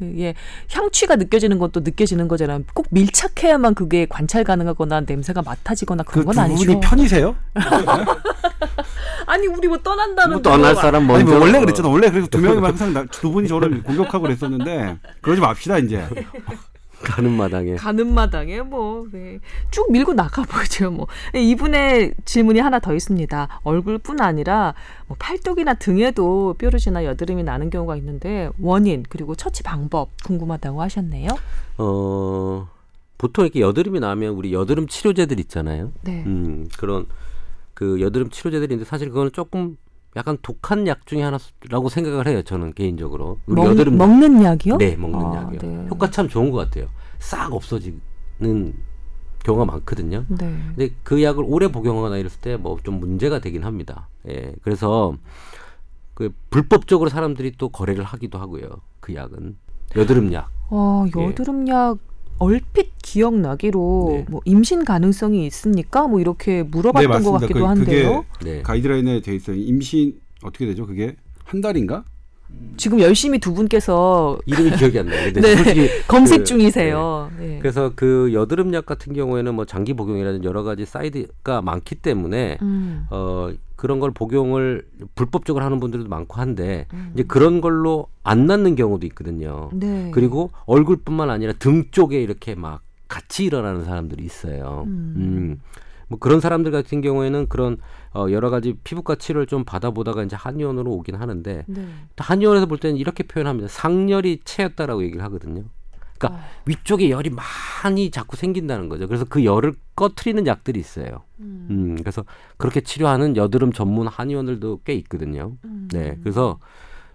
[0.00, 0.34] 예,
[0.70, 2.62] 향취가 느껴지는 것도 느껴지는 거잖아요.
[2.72, 6.64] 꼭 밀착해야만 그게 관찰 가능하거나 냄새가 맡아지거나 그 그런 두건 아니죠.
[6.66, 7.36] 분이 편이세요?
[9.26, 11.88] 아니 우리 뭐 떠난다는 또안할 사람 먼저 아니 뭐 원래 그랬잖아.
[11.88, 16.06] 원래 그래서 두 명이 항상 나- 두 분이 저를 공격하고 그랬었는데 그러지 맙시다 이제.
[17.02, 19.40] 가는 마당에 가는 마당에 뭐쭉 네.
[19.90, 20.90] 밀고 나가 보죠.
[20.90, 23.60] 뭐 네, 이분의 질문이 하나 더 있습니다.
[23.62, 24.74] 얼굴뿐 아니라
[25.06, 31.28] 뭐 팔뚝이나 등에도 뾰루지나 여드름이 나는 경우가 있는데 원인 그리고 처치 방법 궁금하다고 하셨네요.
[31.78, 32.68] 어
[33.16, 35.92] 보통 이렇게 여드름이 나면 우리 여드름 치료제들 있잖아요.
[36.02, 36.22] 네.
[36.26, 37.06] 음, 그런
[37.74, 39.76] 그 여드름 치료제들인데 사실 그거는 조금
[40.16, 42.42] 약간 독한 약 중에 하나라고 생각을 해요.
[42.42, 43.38] 저는 개인적으로.
[43.46, 44.76] 우리 먹, 여드름 먹는 약이요?
[44.78, 45.60] 네, 먹는 아, 약이요.
[45.60, 45.86] 네.
[45.90, 46.88] 효과 참 좋은 것 같아요.
[47.18, 48.00] 싹 없어지는
[49.44, 50.24] 경우가 많거든요.
[50.28, 50.58] 네.
[50.74, 54.08] 근데 그 약을 오래 복용하거나 이랬을 때 뭐 좀 문제가 되긴 합니다.
[54.28, 54.54] 예.
[54.62, 55.14] 그래서
[56.14, 58.68] 그 불법적으로 사람들이 또 거래를 하기도 하고요.
[59.00, 59.56] 그 약은
[59.96, 60.50] 여드름 약.
[60.70, 61.24] 어, 예.
[61.26, 61.98] 여드름약
[62.38, 64.26] 얼핏 기억나기로 네.
[64.28, 66.06] 뭐 임신 가능성이 있습니까?
[66.06, 67.32] 뭐 이렇게 물어봤던 네, 것.
[67.40, 68.24] 같기도 그- 한데요.
[68.44, 68.62] 네.
[68.62, 69.56] 가이드라인에 돼 있어요.
[69.56, 70.86] 임신 어떻게 되죠?
[70.86, 72.04] 그게 한 달인가?
[72.76, 75.32] 지금 열심히 두 분께서 이름이 기억이 안 나요.
[75.34, 77.30] 네, 검색 그- 중이세요.
[77.38, 77.58] 네.
[77.60, 83.06] 그래서 그 여드름 약 같은 경우에는 뭐 장기 복용이라든지 여러 가지 사이드가 많기 때문에 음.
[83.10, 87.10] 어 그런 걸 복용을 불법적으로 하는 분들도 많고 한데 음.
[87.14, 89.70] 이제 그런 걸로 안 낫는 경우도 있거든요.
[89.72, 90.10] 네.
[90.14, 94.84] 그리고 얼굴뿐만 아니라 등 쪽에 이렇게 막 같이 일어나는 사람들이 있어요.
[94.86, 95.14] 음.
[95.16, 95.60] 음.
[96.08, 97.78] 뭐 그런 사람들 같은 경우에는 그런
[98.14, 101.88] 어 여러 가지 피부과 치료를 좀 받아보다가 이제 한의원으로 오긴 하는데 네.
[102.16, 103.68] 또 한의원에서 볼 때는 이렇게 표현합니다.
[103.68, 105.64] 상열이 채였다라고 얘기를 하거든요.
[106.18, 106.48] 그러니까 어.
[106.66, 109.06] 위쪽에 열이 많이 자꾸 생긴다는 거죠.
[109.06, 111.22] 그래서 그 열을 꺼트리는 약들이 있어요.
[111.40, 111.66] 음.
[111.70, 112.24] 음, 그래서
[112.56, 115.56] 그렇게 치료하는 여드름 전문 한의원들도 꽤 있거든요.
[115.64, 115.88] 음.
[115.92, 116.58] 네, 그래서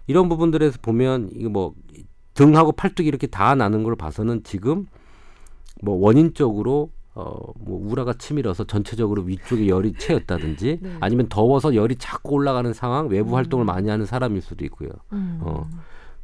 [0.06, 1.74] 이런 부분들에서 보면 이거 뭐
[2.34, 4.86] 등하고 팔뚝이 이렇게 다 나는 걸 봐서는 지금
[5.82, 10.96] 뭐 원인적으로 어뭐 우라가 치밀어서 전체적으로 위쪽에 열이 채였다든지 네.
[11.00, 14.90] 아니면 더워서 열이 자꾸 올라가는 상황 외부 활동을 많이 하는 사람일 수도 있고요.
[15.12, 15.38] 음.
[15.42, 15.68] 어.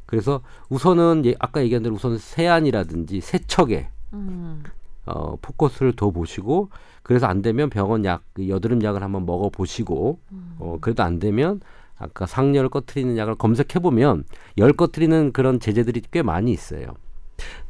[0.05, 4.63] 그래서 우선은 예, 아까 얘기한 대로 우선 세안이라든지 세척에 음.
[5.05, 6.69] 어, 포커스를 더 보시고
[7.03, 10.19] 그래서 안 되면 병원 약, 그 여드름 약을 한번 먹어 보시고
[10.59, 11.61] 어, 그래도 안 되면
[11.97, 14.25] 아까 상열을 꺼트리는 약을 검색해 보면
[14.57, 16.87] 열 꺼트리는 그런 제재들이 꽤 많이 있어요.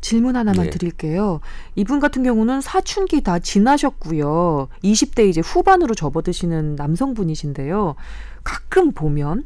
[0.01, 0.69] 질문 하나만 네.
[0.69, 1.41] 드릴게요.
[1.75, 4.67] 이분 같은 경우는 사춘기 다 지나셨고요.
[4.83, 7.95] 20대 이제 후반으로 접어드시는 남성분이신데요.
[8.43, 9.45] 가끔 보면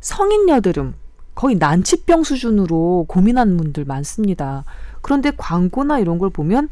[0.00, 0.94] 성인 여드름
[1.34, 4.64] 거의 난치병 수준으로 고민하는 분들 많습니다.
[5.02, 6.68] 그런데 광고나 이런 걸 보면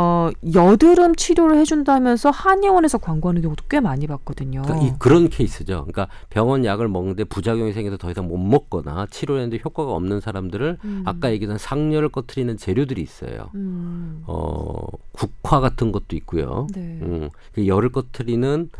[0.00, 4.62] 어, 여드름 치료를 해준다면서 한의원에서 광고하는 경우도 꽤 많이 봤거든요.
[4.62, 5.86] 그러니까 이 그런 케이스죠.
[5.88, 11.02] 그러니까 병원 약을 먹는데 부작용이 생겨서 더 이상 못 먹거나 치료했는데 효과가 없는 사람들을 음.
[11.04, 13.50] 아까 얘기한 상열을 꺼트리는 재료들이 있어요.
[13.56, 14.22] 음.
[14.28, 16.68] 어, 국화 같은 것도 있고요.
[16.72, 17.00] 네.
[17.02, 18.70] 음, 그 열을 꺼트리는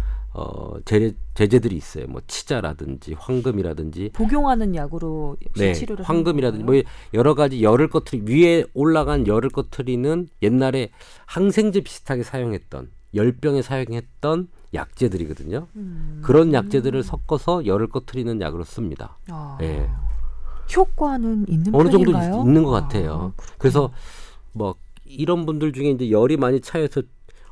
[0.41, 2.07] 어 제재, 제재들이 있어요.
[2.07, 6.65] 뭐 치자라든지 황금이라든지 복용하는 약으로 네, 치료를 황금이라든지?
[6.65, 6.81] 뭐
[7.15, 10.91] 여러 가지 열을 꺼트리 위에 올라간 열을 꺼트리는 옛날에
[11.27, 15.67] 항생제 비슷하게 사용했던 열병에 사용했던 약제들이거든요.
[15.75, 16.21] 음.
[16.23, 19.19] 그런 약제들을 섞어서 열을 꺼트리는 약으로 씁니다.
[19.31, 19.59] 아.
[19.63, 19.89] 예.
[20.77, 22.11] 효과는 있는 어느 정도?
[22.13, 23.33] 있- 있는 것 아, 같아요.
[23.37, 23.57] 그렇군요.
[23.59, 23.93] 그래서
[24.53, 24.75] 뭐
[25.05, 27.03] 이런 분들 중에 이제 열이 많이 차여서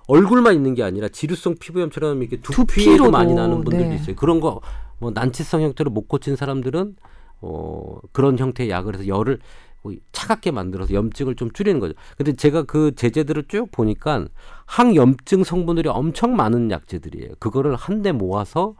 [0.06, 3.94] 얼굴만 있는 게 아니라 지루성 피부염처럼 이렇게 두피에도 많이 나는 분들도 네.
[3.96, 4.16] 있어요.
[4.16, 4.60] 그런 거
[4.98, 6.96] 뭐 난치성 형태로 못 고친 사람들은
[7.42, 9.38] 어 그런 형태의 약을 해서 열을
[9.82, 11.94] 뭐 차갑게 만들어서 염증을 좀 줄이는 거죠.
[12.16, 14.26] 근데 제가 그 제재들을 쭉 보니까
[14.64, 17.34] 항염증 성분들이 엄청 많은 약제들이에요.
[17.38, 18.74] 그거를 한데 모아서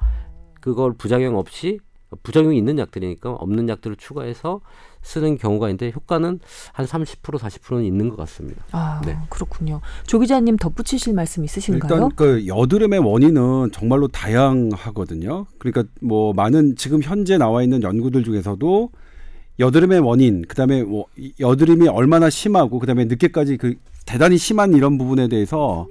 [0.61, 1.79] 그걸 부작용 없이
[2.23, 4.61] 부작용이 있는 약들이니까 없는 약들을 추가해서
[5.07, 6.41] 쓰는 경우가 있는데 효과는
[6.73, 8.65] 한 30% 40%는 있는 것 같습니다.
[8.73, 9.17] 아, 네.
[9.29, 9.81] 그렇군요.
[10.05, 11.95] 조 기자님 덧붙이실 말씀 있으신가요?
[11.95, 15.47] 일단 그 여드름의 원인은 정말로 다양하거든요.
[15.59, 18.91] 그러니까 뭐 많은 지금 현재 나와 있는 연구들 중에서도
[19.61, 23.75] 여드름의 원인, 그다음에 뭐 이- 여드름이 얼마나 심하고 그다음에 늦게까지 그
[24.07, 25.87] 대단히 심한 이런 부분에 대해서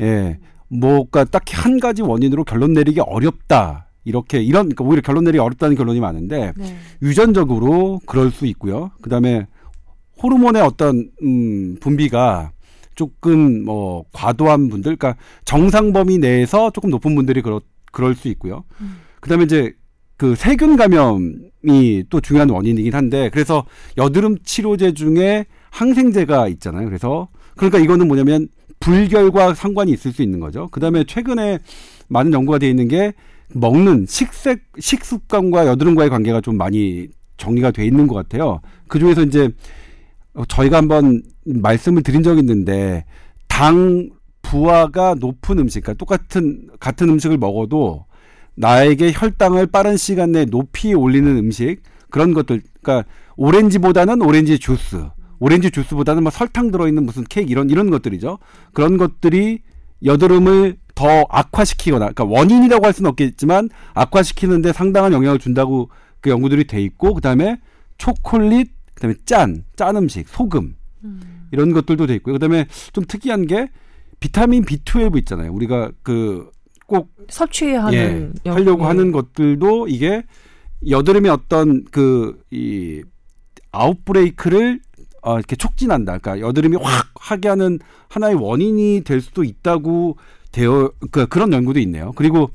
[0.00, 3.87] 예, 뭐가 딱히 한 가지 원인으로 결론 내리기 어렵다.
[4.04, 6.76] 이렇게 이런 그러니까 오히려 결론 내리기 어렵다는 결론이 많은데 네.
[7.02, 8.90] 유전적으로 그럴 수 있고요.
[9.02, 9.46] 그다음에
[10.22, 12.52] 호르몬의 어떤 음, 분비가
[12.94, 17.60] 조금 뭐 과도한 분들, 그러니까 정상 범위 내에서 조금 높은 분들이 그럴
[17.92, 18.64] 그럴 수 있고요.
[18.80, 18.96] 음.
[19.20, 19.72] 그다음에 이제
[20.16, 23.64] 그 세균 감염이 또 중요한 원인이긴 한데 그래서
[23.96, 26.86] 여드름 치료제 중에 항생제가 있잖아요.
[26.86, 28.48] 그래서 그러니까 이거는 뭐냐면
[28.80, 30.68] 불결과 상관이 있을 수 있는 거죠.
[30.68, 31.60] 그다음에 최근에
[32.08, 33.12] 많은 연구가 되어 있는 게
[33.54, 38.60] 먹는 식색 식습관과 여드름과의 관계가 좀 많이 정리가 돼 있는 것 같아요.
[38.88, 39.48] 그 중에서 이제
[40.34, 43.04] 어, 저희가 한번 말씀을 드린 적이 있는데
[43.48, 44.10] 당
[44.42, 48.06] 부하가 높은 음식, 그러니까 똑같은 같은 음식을 먹어도
[48.54, 55.04] 나에게 혈당을 빠른 시간 내에 높이 올리는 음식 그런 것들, 그러니까 오렌지보다는 오렌지 주스,
[55.38, 58.38] 오렌지 주스보다는 뭐 설탕 들어있는 무슨 케이크 이런 이런 것들이죠.
[58.72, 59.60] 그런 것들이
[60.04, 66.82] 여드름을 더 악화시키거나, 그러니까 원인이라고 할 수는 없겠지만 악화시키는데 상당한 영향을 준다고 그 연구들이 돼
[66.82, 67.60] 있고, 그 다음에
[67.98, 70.74] 초콜릿, 그 다음에 짠, 짠 음식, 소금
[71.52, 72.32] 이런 것들도 돼 있고요.
[72.34, 73.68] 그 다음에 좀 특이한 게
[74.18, 75.52] 비타민 B12 있잖아요.
[75.52, 76.50] 우리가 그
[76.88, 78.86] 꼭 섭취해야 예, 하는 영- 하려고 예.
[78.86, 80.22] 하는 것들도 이게
[80.88, 83.02] 여드름의 어떤 그 이
[83.72, 84.80] 아웃브레이크를
[85.22, 86.18] 어, 이렇게 촉진한다.
[86.18, 90.16] 그러니까 여드름이 확 하게 하는 하나의 원인이 될 수도 있다고
[90.52, 92.12] 되어 그 그런 연구도 있네요.
[92.16, 92.50] 그리고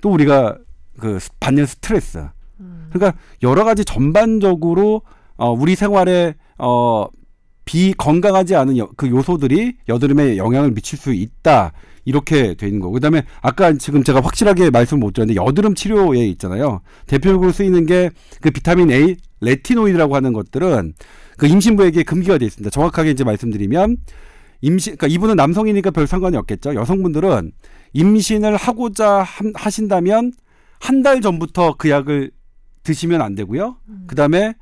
[0.00, 0.56] 또 우리가
[0.98, 2.26] 그 스- 받는 스트레스.
[2.60, 2.88] 음.
[2.92, 5.02] 그러니까 여러 가지 전반적으로
[5.36, 7.06] 어, 우리 생활에 어,
[7.64, 11.72] 비건강하지 않은 여, 그 요소들이 여드름에 영향을 미칠 수 있다.
[12.06, 12.92] 이렇게 돼 있는 거고.
[12.92, 16.82] 그다음에 아까 지금 제가 확실하게 말씀 못 드렸는데 여드름 치료에 있잖아요.
[17.06, 18.10] 대표적으로 쓰이는 게
[18.42, 20.92] 그 비타민 A, retinoid라고 하는 것들은
[21.38, 22.68] 그 임신부에게 금기가 돼 있습니다.
[22.70, 23.96] 정확하게 이제 말씀드리면
[24.64, 26.74] 임신 그러니까 이분은 남성이니까 별 상관이 없겠죠.
[26.74, 27.52] 여성분들은
[27.92, 30.32] 임신을 하고자 함- 하신다면
[30.80, 32.30] 한 달 전부터 그 약을
[32.82, 33.76] 드시면 안 되고요.
[34.06, 34.54] 그다음에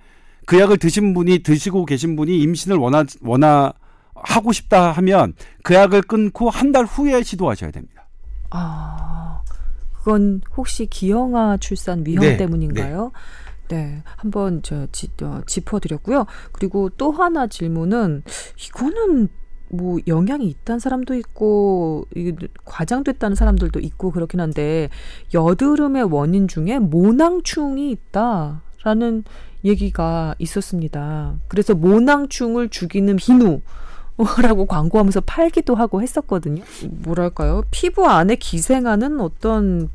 [0.47, 3.73] 그 약을 드신 분이 드시고 계신 분이 임신을 원하 원하
[4.15, 8.09] 하고 싶다 하면 그 약을 끊고 한 달 후에 시도하셔야 됩니다.
[8.51, 9.41] 아,
[9.99, 13.13] 그건 혹시 기형아 출산 위험 네, 때문인가요?
[13.69, 14.03] 네.
[14.17, 16.27] 한번 저 지, 어, 짚어드렸고요.
[16.53, 18.23] 그리고 또 하나 질문은
[18.69, 19.29] 이거는
[19.75, 22.07] 뭐 영향이 있다는 사람도 있고
[22.67, 24.91] 과장됐다는 사람들도 있고 그렇긴 한데
[25.33, 29.25] 여드름의 원인 중에 모낭충이 있다라는
[29.65, 31.35] 얘기가 있었습니다.
[31.49, 33.63] 그래서 모낭충을 죽이는 비누
[34.43, 36.63] 라고 광고하면서 팔기도 하고 했었거든요.
[36.91, 37.63] 뭐랄까요?
[37.71, 39.89] 피부 안에 기생하는 어떤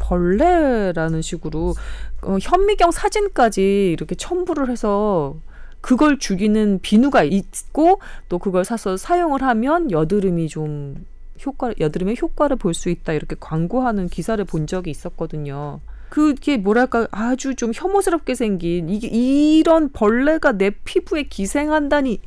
[0.00, 1.74] 벌레라는 식으로
[2.22, 5.36] 어, 현미경 사진까지 이렇게 첨부를 해서
[5.84, 11.04] 그걸 죽이는 비누가 있고 또 그걸 사서 사용을 하면 여드름이 좀
[11.44, 15.80] 효과 여드름의 효과를 볼 수 있다 이렇게 광고하는 기사를 본 적이 있었거든요.
[16.08, 22.22] 그게 뭐랄까 아주 좀 혐오스럽게 생긴 이게 이런 벌레가 내 피부에 기생한다니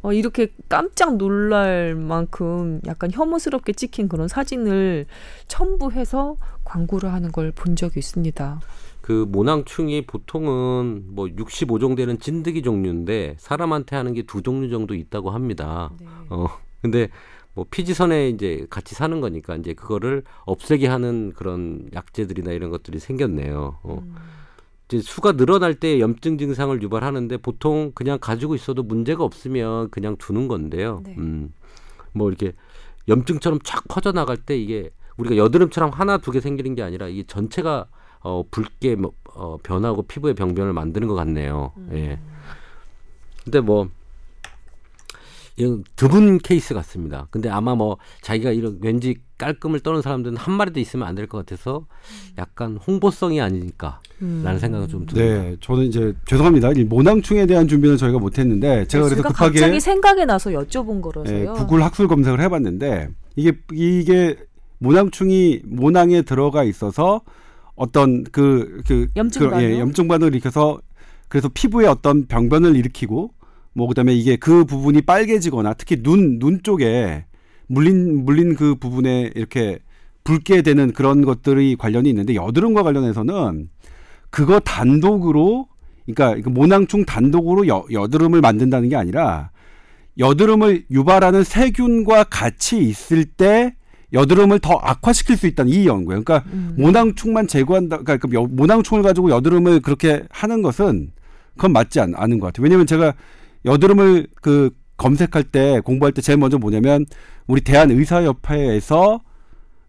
[0.00, 5.04] 어, 이렇게 깜짝 놀랄 만큼 약간 혐오스럽게 찍힌 그런 사진을
[5.46, 8.60] 첨부해서 광고를 하는 걸 본 적이 있습니다.
[9.08, 15.30] 그 모낭충이 보통은 뭐 65종 되는 진드기 종류인데 사람한테 하는 게 두 종류 정도 있다고
[15.30, 15.90] 합니다.
[16.28, 16.48] 어
[16.82, 17.08] 근데
[17.54, 23.78] 뭐 피지선에 이제 같이 사는 거니까 이제 그거를 없애게 하는 그런 약제들이나 이런 것들이 생겼네요.
[23.82, 24.04] 어.
[24.88, 30.48] 이제 수가 늘어날 때 염증 증상을 유발하는데 보통 그냥 가지고 있어도 문제가 없으면 그냥 두는
[30.48, 31.00] 건데요.
[31.04, 31.14] 네.
[31.16, 31.54] 음.
[32.12, 32.52] 뭐 이렇게
[33.08, 37.22] 염증처럼 쫙 퍼져 나갈 때 이게 우리가 여드름처럼 하나 두 개 생기는 게 아니라 이게
[37.26, 37.86] 전체가
[38.20, 41.72] 어, 붉게 뭐, 어, 변하고 피부의 병변을 만드는 것 같네요.
[41.92, 42.18] 예.
[43.44, 43.88] 근데 뭐
[45.56, 47.26] 이건 드문 케이스 같습니다.
[47.30, 51.38] 근데 아마 뭐 자기가 이런 왠지 깔끔을 떠는 사람들은 한 마리도 있으면 안 될 것
[51.38, 51.86] 같아서
[52.38, 54.58] 약간 홍보성이 아니니까라는 음.
[54.58, 55.14] 생각은 좀 듭니다.
[55.20, 56.70] 네, 저는 이제 죄송합니다.
[56.76, 61.40] 이 모낭충에 대한 준비는 저희가 못했는데 제가 그래서 제가 급하게 갑자기 생각이 나서 여쭤본 거라서요.
[61.40, 64.36] 예, 구글 학술 검색을 해봤는데 이게 이게
[64.78, 67.22] 모낭충이 모낭에 들어가 있어서
[67.78, 69.62] 어떤 그, 그, 염증 그?
[69.62, 70.80] 예, 염증 반응을 일으켜서
[71.28, 73.32] 그래서 피부에 어떤 병변을 일으키고
[73.72, 77.24] 뭐 그다음에 이게 그 부분이 빨개지거나 특히 눈 눈 쪽에
[77.68, 79.78] 물린 물린 그 부분에 이렇게
[80.24, 83.68] 붉게 되는 그런 것들이 관련이 있는데 여드름과 관련해서는
[84.30, 85.68] 그거 단독으로
[86.06, 89.50] 그러니까 그 모낭충 단독으로 여, 여드름을 만든다는 게 아니라
[90.18, 93.74] 여드름을 유발하는 세균과 같이 있을 때
[94.12, 96.22] 여드름을 더 악화시킬 수 있다는 이 연구예요.
[96.24, 96.74] 그러니까 음.
[96.78, 97.98] 모낭충만 제거한다.
[97.98, 101.12] 그러니까 여- 모낭충을 가지고 여드름을 그렇게 하는 것은
[101.56, 102.62] 그건 맞지 않, 않은 것 같아요.
[102.64, 103.14] 왜냐하면 제가
[103.64, 107.04] 여드름을 그 검색할 때 공부할 때 제일 먼저 뭐냐면
[107.46, 109.20] 우리 대한의사협회에서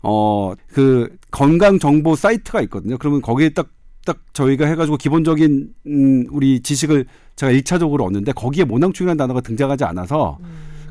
[0.01, 2.97] 어 그 건강 정보 사이트가 있거든요.
[2.97, 3.69] 그러면 거기에 딱
[4.05, 7.05] 딱 저희가 해가지고 기본적인 음 우리 지식을
[7.35, 10.39] 제가 일차적으로 얻는데 거기에 모낭충이라는 단어가 등장하지 않아서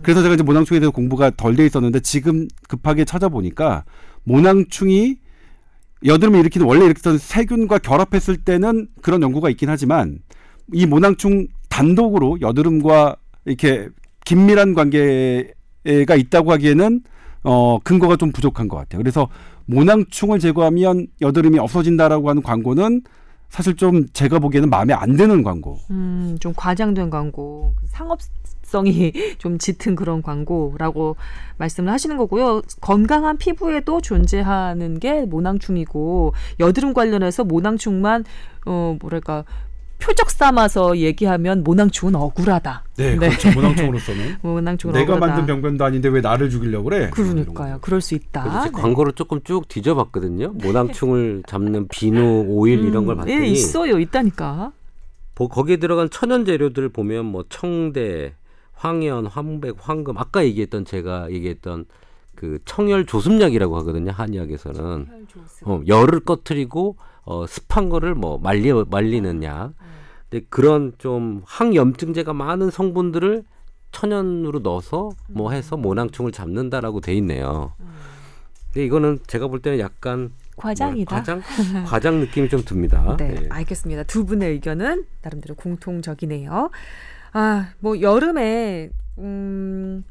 [0.02, 3.84] 그래서 제가 이제 모낭충에 대해서 공부가 덜 돼 있었는데 지금 급하게 찾아보니까
[4.24, 5.16] 모낭충이
[6.04, 10.20] 여드름을 일으키는 원래 일으키던 세균과 결합했을 때는 그런 연구가 있긴 하지만
[10.72, 13.88] 이 모낭충 단독으로 여드름과 이렇게
[14.24, 17.02] 긴밀한 관계가 있다고 하기에는
[17.44, 19.00] 어 근거가 좀 부족한 것 같아요.
[19.00, 19.28] 그래서
[19.66, 23.02] 모낭충을 제거하면 여드름이 없어진다라고 하는 광고는
[23.48, 25.78] 사실 좀 제가 보기에는 마음에 안 드는 광고.
[25.90, 28.18] 음, 좀 과장된 광고, 그 상업
[28.68, 31.16] 성이 좀 짙은 그런 광고라고
[31.56, 32.62] 말씀을 하시는 거고요.
[32.80, 38.24] 건강한 피부에도 존재하는 게 모낭충이고 여드름 관련해서 모낭충만
[38.66, 39.44] 어 뭐랄까
[40.00, 42.84] 표적 삼아서 얘기하면 모낭충은 억울하다.
[42.98, 43.28] 네, 네.
[43.30, 43.50] 그렇죠.
[43.50, 45.26] 모낭충으로서는 모낭충은 내가 억울하다.
[45.34, 47.10] 만든 병변도 아닌데 왜 나를 죽이려고 그래?
[47.10, 47.78] 그러니까요.
[47.80, 48.64] 그럴 수 있다.
[48.66, 48.70] 네.
[48.70, 50.50] 광고를 조금 쭉 뒤져봤거든요.
[50.62, 53.98] 모낭충을 잡는 비누, 오일 이런 걸 음, 봤더니 예, 있어요.
[53.98, 54.70] 있다니까.
[55.34, 58.34] 보- 거기에 들어간 천연 재료들을 보면 뭐 청대,
[58.78, 61.86] 황연, 황백, 황금 아까 얘기했던 제가 얘기했던
[62.34, 65.26] 그 청열 조습약이라고 하거든요 한의학에서는
[65.64, 69.74] 어, 열을 꺼트리고 어, 습한 거를 뭐 말리 말리는 약.
[70.30, 73.44] 근데 그런 좀 항염증제가 많은 성분들을
[73.90, 77.72] 천연으로 넣어서 뭐 해서 모낭충을 잡는다라고 돼 있네요.
[78.72, 81.16] 근데 이거는 제가 볼 때는 약간 과장이다.
[81.16, 81.42] 뭐 과장
[81.86, 83.16] 과장 느낌이 좀 듭니다.
[83.18, 83.48] 네, 예.
[83.48, 84.04] 알겠습니다.
[84.04, 86.70] 두 분의 의견은 나름대로 공통적이네요.
[87.32, 90.04] 아, 뭐 여름에 음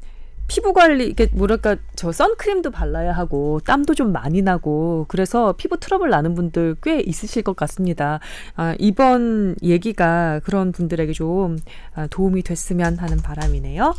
[0.48, 6.08] 피부 관리 이게 뭐랄까 저 선크림도 발라야 하고 땀도 좀 많이 나고 그래서 피부 트러블
[6.08, 8.18] 나는 분들 꽤 있으실 것 같습니다.
[8.56, 11.58] 아, 이번 얘기가 그런 분들에게 좀
[11.94, 13.94] 아, 도움이 됐으면 하는 바람이네요.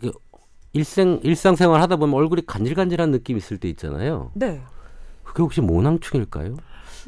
[0.00, 0.10] 그
[0.72, 4.32] 일생 일상생활 하다 보면 얼굴이 간질간질한 느낌 있을 때 있잖아요.
[4.34, 4.60] 네.
[5.34, 6.54] 그게 혹시 모낭충일까요?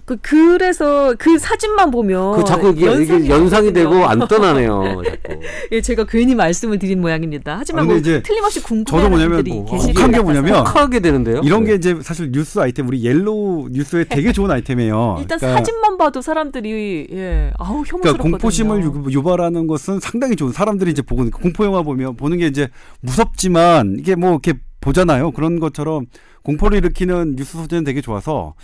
[0.05, 5.03] 그 그래서 그 사진만 보면 그 자꾸 이게, 이게 연상이 되고 안 떠나네요.
[5.05, 5.41] 자꾸.
[5.73, 7.57] 예, 제가 괜히 말씀을 드린 모양입니다.
[7.59, 8.61] 하지만 아, 근데 뭐 이제 틀림없이
[9.09, 10.43] 뭐냐면 분들이 뭐 계실 혹한 게것 같아서.
[10.43, 11.41] 뭐냐면 하게 되는데요.
[11.43, 11.71] 이런 네.
[11.71, 15.17] 게 이제 사실 뉴스 아이템 우리 yellow 뉴스에 되게 좋은 아이템이에요.
[15.23, 18.01] 일단 그러니까, 사진만 봐도 사람들이 예 아우 혐오스럽거든요.
[18.13, 22.47] 그러니까 공포심을 유- 유발하는 것은 상당히 좋은 사람들이 이제 보고 공포 영화 보면 보는 게
[22.47, 22.69] 이제
[23.01, 24.53] 무섭지만 이게 뭐 이렇게
[24.87, 25.33] 보잖아요.
[25.33, 26.07] 그런 것처럼
[26.43, 28.55] 공포를 일으키는 뉴스 소재는 되게 좋아서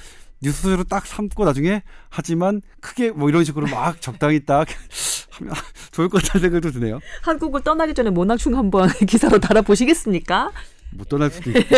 [0.41, 4.69] 뉴스 소재로 딱 삼고 나중에 하지만 크게 뭐 이런 식으로 막 적당히 딱
[5.33, 5.53] 하면
[5.91, 7.01] 좋을 것 같다는 생각도 드네요.
[7.23, 10.53] 한국을 떠나기 전에 모낭충 한번 기사로 달아보시겠습니까?
[10.93, 11.77] 못 떠날 수도 있고.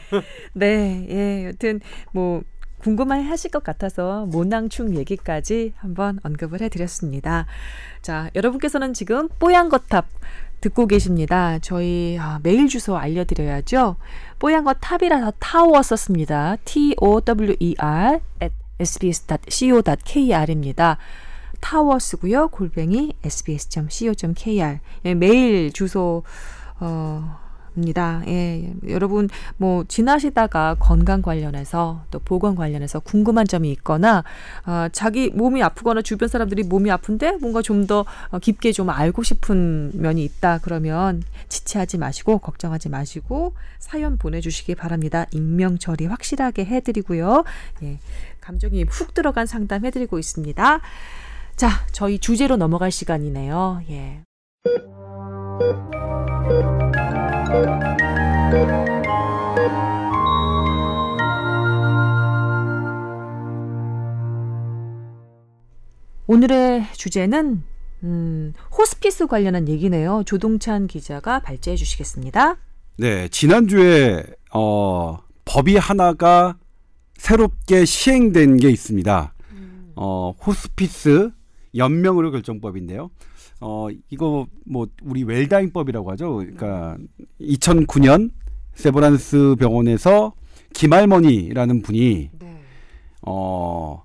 [0.54, 1.80] 네, 예, 여튼
[2.12, 2.42] 뭐
[2.78, 7.46] 궁금해 하실 것 같아서 모낭충 얘기까지 한번 언급을 해드렸습니다.
[8.02, 10.06] 자, 여러분께서는 지금 뽀얀거탑
[10.60, 11.58] 듣고 계십니다.
[11.60, 13.96] 저희 아, 메일 주소 알려드려야죠.
[14.38, 16.56] 뽀얀 거 탑이라서 타워 썼습니다.
[16.64, 20.98] T O W E R at sbs.co.kr입니다.
[21.60, 22.48] 타워 쓰고요.
[22.48, 26.22] 골뱅이 sbs.co.kr 예, 메일 주소
[26.80, 27.47] 어.
[27.78, 28.22] 입니다.
[28.26, 34.24] 예, 여러분 뭐 지나시다가 건강 관련해서 또 보건 관련해서 궁금한 점이 있거나
[34.66, 38.04] 어, 자기 몸이 아프거나 주변 사람들이 몸이 아픈데 뭔가 좀 더
[38.42, 45.26] 깊게 좀 알고 싶은 면이 있다 그러면 지체하지 마시고 걱정하지 마시고 사연 보내주시기 바랍니다.
[45.32, 47.44] 익명 처리 확실하게 해드리고요.
[47.84, 47.98] 예,
[48.40, 50.80] 감정이 훅 들어간 상담 해드리고 있습니다.
[51.56, 53.82] 자, 저희 주제로 넘어갈 시간이네요.
[53.90, 54.22] 예.
[66.26, 67.62] 오늘의 주제는
[68.02, 70.22] 음, 호스피스 관련한 얘기네요.
[70.26, 72.58] 조동찬 기자가 발제해 주시겠습니다.
[72.98, 76.58] 네, 지난주에 어, 법이 하나가
[77.16, 79.34] 새롭게 시행된 게 있습니다.
[79.52, 79.92] 음.
[79.96, 81.30] 어, 호스피스
[81.74, 83.10] 연명의료 결정법인데요.
[83.60, 86.36] 어, 이거 뭐 우리 웰다잉법이라고 하죠.
[86.36, 86.96] 그러니까
[87.40, 88.30] 2009년
[88.74, 90.32] 세브란스 병원에서
[90.74, 92.60] 김할머니라는 분이 네.
[93.22, 94.04] 어,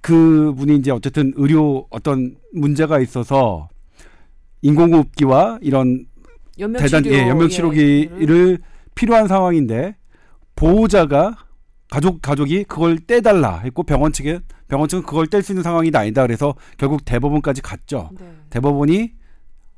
[0.00, 3.68] 그 분이 이제 어쨌든 의료 어떤 문제가 있어서
[4.62, 6.06] 인공호흡기와 이런
[6.58, 8.58] 연명 대단 예, 연명 치료기를
[8.94, 9.96] 필요한 상황인데
[10.56, 11.36] 보호자가
[11.90, 16.22] 가족 가족이 그걸 떼달라 했고 병원 측에 병원 측은 그걸 뗄 수 있는 상황이 아니다
[16.22, 18.10] 그래서 결국 대법원까지 갔죠.
[18.18, 18.26] 네.
[18.50, 19.12] 대법원이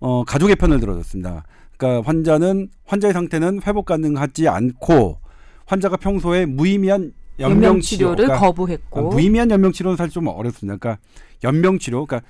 [0.01, 1.45] 어, 가족의 편을 들어줬습니다.
[1.77, 5.19] 그러니까 환자는 환자의 상태는 회복 가능하지 않고
[5.67, 10.27] 환자가 평소에 무의미한 연명 연명 치료 치료를 그러니까 거부했고 아, 무의미한 연명 치료는 사실 좀
[10.27, 10.77] 어렵습니다.
[10.77, 11.01] 그러니까
[11.45, 12.27] 연명 치료, 그러니까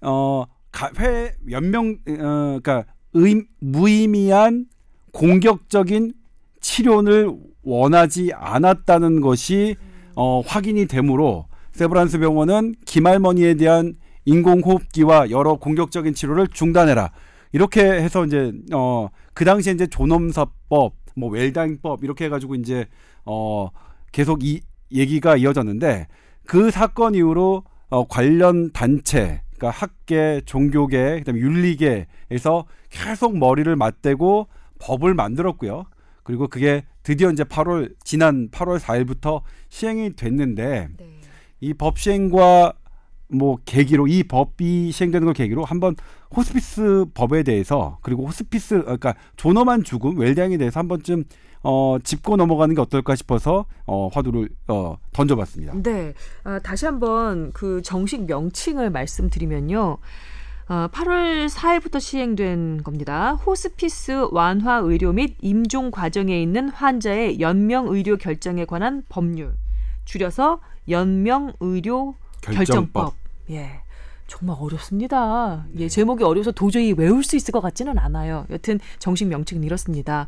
[0.00, 4.66] 어회 연명 어 그러니까 의, 무의미한
[5.12, 6.12] 공격적인
[6.60, 9.76] 치료를 원하지 않았다는 것이
[10.16, 13.94] 어 확인이 되므로 세브란스 병원은 김할머니에 대한
[14.24, 17.10] 인공호흡기와 여러 공격적인 치료를 중단해라.
[17.52, 22.86] 이렇게 해서 이제 어 그 당시에 이제 존엄사법, 뭐 웰다잉법 이렇게 해가지고 이제
[23.24, 23.70] 어
[24.12, 24.60] 계속 이
[24.92, 26.06] 얘기가 이어졌는데
[26.46, 34.48] 그 사건 이후로 어 관련 단체, 그러니까 학계, 종교계, 그다음에 윤리계에서 계속 머리를 맞대고
[34.80, 35.84] 법을 만들었고요.
[36.24, 41.20] 그리고 그게 드디어 이제 8월 지난 8월 4일부터 시행이 됐는데 네.
[41.60, 42.74] 이법 시행과
[43.28, 45.96] 뭐 계기로 이 법이 시행되는 걸 계기로 한번
[46.36, 51.24] 호스피스 법에 대해서 그리고 호스피스 어, 그러니까 존엄한 죽음 웰다잉에 대해서 한 번쯤
[51.64, 55.74] 어 짚고 넘어가는 게 어떨까 싶어서 어 화두를 어 던져봤습니다.
[55.82, 56.12] 네.
[56.42, 59.98] 아, 다시 한번 그 정식 명칭을 말씀드리면요.
[60.68, 63.32] 어, 8월 4일부터 시행된 겁니다.
[63.34, 69.54] 호스피스 완화 의료 및 임종 과정에 있는 환자의 연명 의료 결정에 관한 법률.
[70.04, 73.14] 줄여서 연명 의료 결정법.
[73.50, 73.82] 예.
[74.28, 75.66] 정말 어렵습니다.
[75.76, 78.46] 예, 제목이 어려워서 도저히 외울 수 있을 것 같지는 않아요.
[78.48, 80.26] 여튼 정식 명칭은 이렇습니다.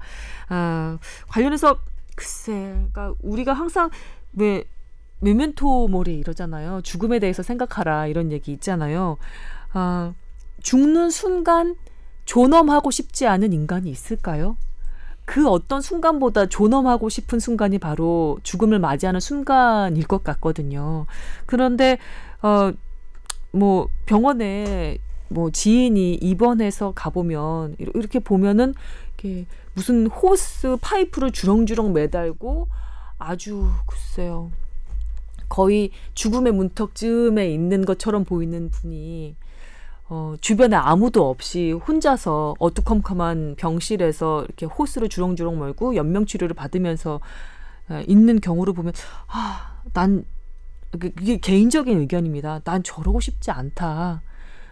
[0.48, 1.78] 아, 관련해서
[2.14, 3.88] 글쎄, 그러니까 우리가 항상
[4.34, 4.64] 왜
[5.20, 6.82] 메멘토 모리 이러잖아요.
[6.82, 9.16] 죽음에 대해서 생각하라 이런 얘기 있잖아요.
[9.72, 10.12] 아,
[10.64, 11.76] 죽는 순간
[12.24, 14.56] 존엄하고 싶지 않은 인간이 있을까요?
[15.24, 21.06] 그 어떤 순간보다 존엄하고 싶은 순간이 바로 죽음을 맞이하는 순간일 것 같거든요.
[21.46, 21.98] 그런데
[22.42, 22.72] 어
[23.54, 24.98] 뭐 병원에
[25.28, 28.74] 뭐 지인이 입원해서 가보면 이렇게 보면은
[29.16, 32.68] 이렇게 무슨 호스 파이프를 주렁주렁 매달고
[33.18, 34.50] 아주 글쎄요
[35.48, 39.36] 거의 죽음의 문턱쯤에 있는 것처럼 보이는 분이
[40.08, 47.20] 어, 주변에 아무도 없이 혼자서 어두컴컴한 병실에서 이렇게 호스를 주렁주렁 몰고 연명 치료를 받으면서
[47.90, 48.92] 에, 있는 경우를 보면
[49.28, 50.24] 아, 난
[50.92, 52.60] 그- 그게 개인적인 의견입니다.
[52.64, 54.22] 난 저러고 싶지 않다.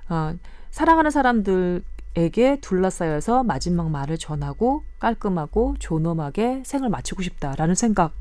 [0.08, 0.34] 아,
[0.70, 8.12] 사랑하는 사람들에게 둘러싸여서 마지막 말을 전하고 깔끔하고 존엄하게 생을 마치고 싶다라는 생각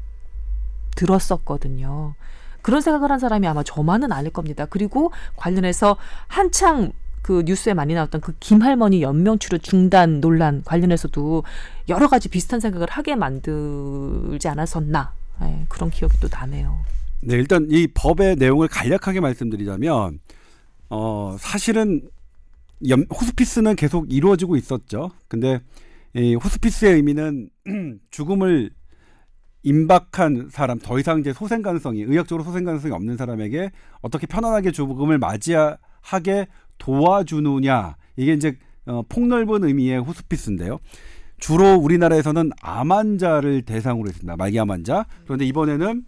[0.95, 2.15] 들었었거든요.
[2.61, 4.65] 그런 생각을 한 사람이 아마 저만은 아닐 겁니다.
[4.69, 5.97] 그리고 관련해서
[6.27, 11.43] 한창 그 뉴스에 많이 나왔던 그 김할머니 연명 치료 중단 논란 관련해서도
[11.89, 16.79] 여러 가지 비슷한 생각을 하게 만들지 않았었나 예, 그런 기억이 또 나네요.
[17.21, 20.19] 네, 일단 이 법의 내용을 간략하게 말씀드리자면
[20.89, 22.01] 어 사실은
[22.89, 25.11] 연, 호스피스는 계속 이루어지고 있었죠.
[25.27, 25.61] 근데
[26.15, 27.49] 이 호스피스의 의미는
[28.09, 28.71] 죽음을
[29.63, 35.19] 임박한 사람, 더 이상 이제 소생 가능성이 의학적으로 소생 가능성이 없는 사람에게 어떻게 편안하게 죽음을
[35.19, 36.47] 맞이하게
[36.81, 38.57] 도와주느냐 이게 이제
[38.87, 40.79] 어, 폭넓은 의미의 호스피스인데요.
[41.39, 44.35] 주로 우리나라에서는 암 환자를 대상으로 했습니다.
[44.35, 45.05] 말기암 환자.
[45.25, 46.03] 그런데 이번에는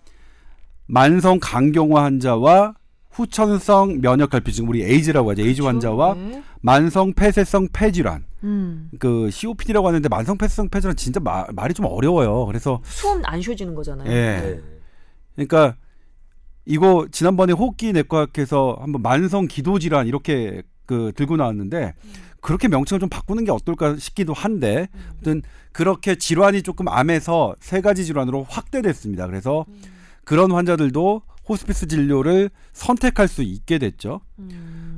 [0.88, 2.74] 만성 간경화 환자와
[3.12, 5.44] 후천성 면역 결핍증 우리 에이즈라고 하죠.
[5.44, 6.44] 에이즈 환자와 네.
[6.62, 8.26] 만성 폐쇄성 폐질환.
[8.44, 12.46] 음, 그 COPD라고 하는데 만성 폐쇄성 폐질환 진짜 마- 말이 좀 어려워요.
[12.48, 14.12] 그래서 숨 안 쉬어지는 거잖아요.
[14.12, 14.60] 예.
[15.36, 15.76] 그러니까
[16.66, 21.94] 이거 지난번에 호흡기 내과학에서 한번 만성 기도 질환 이렇게 그 들고 나왔는데
[22.42, 25.42] 그렇게 명칭을 좀 바꾸는 게 어떨까 싶기도 한데 아무튼
[25.72, 29.28] 그렇게 질환이 조금 암에서 세 가지 질환으로 확대됐습니다.
[29.28, 29.66] 그래서
[30.26, 34.22] 그런 환자들도 호스피스 진료를 선택할 수 있게 됐죠.
[34.40, 34.93] 음.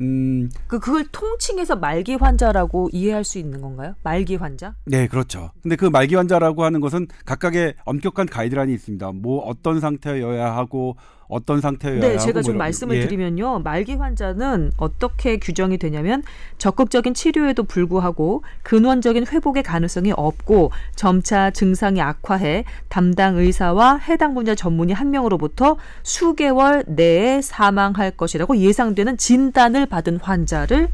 [0.00, 3.94] 음, 그 그걸 통칭해서 말기 환자라고 이해할 수 있는 건가요?
[4.02, 4.74] 말기 환자?
[4.86, 5.50] 네, 그렇죠.
[5.62, 9.12] 근데 그 말기 환자라고 하는 것은 각각의 엄격한 가이드라인이 있습니다.
[9.12, 10.96] 뭐 어떤 상태여야 하고
[11.30, 13.00] 어떤 상태여야 네, 제가 좀뭐 말씀을 예.
[13.06, 13.60] 드리면요.
[13.60, 16.22] 말기 환자는 어떻게 규정이 되냐면
[16.58, 24.94] 적극적인 치료에도 불구하고 근원적인 회복의 가능성이 없고 점차 증상이 악화해 담당 의사와 해당 분야 전문의
[24.94, 30.88] 한 명으로부터 수개월 내에 사망할 것이라고 예상되는 진단을 받은 환자를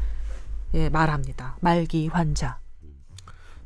[0.75, 1.57] 예, 말합니다.
[1.61, 2.59] 말기 환자.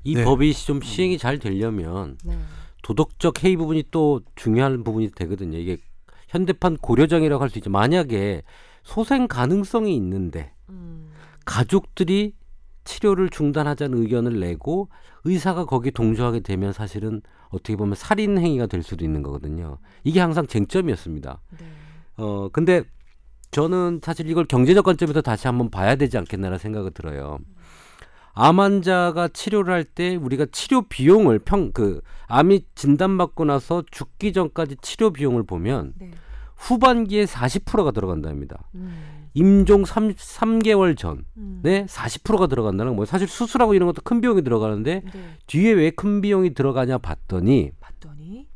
[0.03, 0.23] 이 네.
[0.23, 2.37] 법이 좀 시행이 잘 되려면 네.
[2.81, 5.57] 도덕적 해이 부분이 또 중요한 부분이 되거든요.
[5.57, 5.77] 이게
[6.31, 7.69] 현대판 고려정이라고 할 수 있죠.
[7.69, 8.41] 만약에
[8.83, 11.09] 소생 가능성이 있는데 음.
[11.45, 12.33] 가족들이
[12.83, 14.89] 치료를 중단하자는 의견을 내고
[15.25, 19.77] 의사가 거기에 동조하게 되면 사실은 어떻게 보면 살인 행위가 될 수도 있는 거거든요.
[20.03, 21.41] 이게 항상 쟁점이었습니다.
[21.59, 21.65] 네.
[22.17, 22.83] 어 근데
[23.51, 27.37] 저는 사실 이걸 경제적 관점에서 다시 한번 봐야 되지 않겠나라는 생각이 들어요.
[28.33, 34.77] 암 환자가 치료를 할 때 우리가 치료 비용을 평 그 암이 진단받고 나서 죽기 전까지
[34.81, 36.11] 치료 비용을 보면 네.
[36.55, 38.63] 후반기에 40%가 들어간답니다.
[38.75, 39.27] 음.
[39.33, 41.61] 임종 3, 3개월 전에 음.
[41.63, 43.05] 40%가 들어간다는 거.
[43.05, 45.23] 사실 수술하고 이런 것도 큰 비용이 들어가는데 네.
[45.47, 48.47] 뒤에 왜 큰 비용이 들어가냐 봤더니 봤더니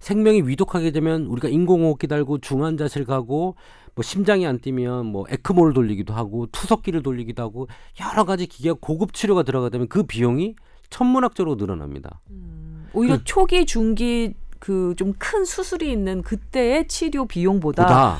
[0.00, 3.56] 생명이 위독하게 되면 우리가 인공호흡기 달고 중환자실 가고
[3.94, 7.68] 뭐 심장이 안 뛰면 뭐 에크모를 돌리기도 하고 투석기를 돌리기도 하고
[8.00, 10.54] 여러 가지 기계 고급 치료가 들어가다 보면 그 비용이
[10.90, 12.20] 천문학적으로 늘어납니다.
[12.30, 18.18] 음, 오히려 그- 초기 중기 그 좀 큰 수술이 있는 그때의 치료 비용보다 보다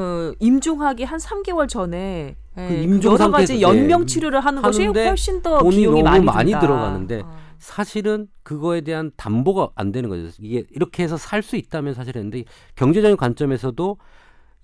[0.00, 4.62] 어, 임종하기 한 3개월 전에 예, 그그 임종 여러 가지 상태에서, 연명 예, 치료를 하는
[4.62, 6.50] 것이 훨씬 더 돈이 비용이 너무 많이, 많이.
[6.52, 7.36] 들어가는데 어.
[7.58, 10.28] 사실은 그거에 대한 담보가 안 되는 거죠.
[10.40, 12.44] 이게 이렇게 해서 살 수 있다면 사실 했는데
[12.76, 13.96] 경제적인 관점에서도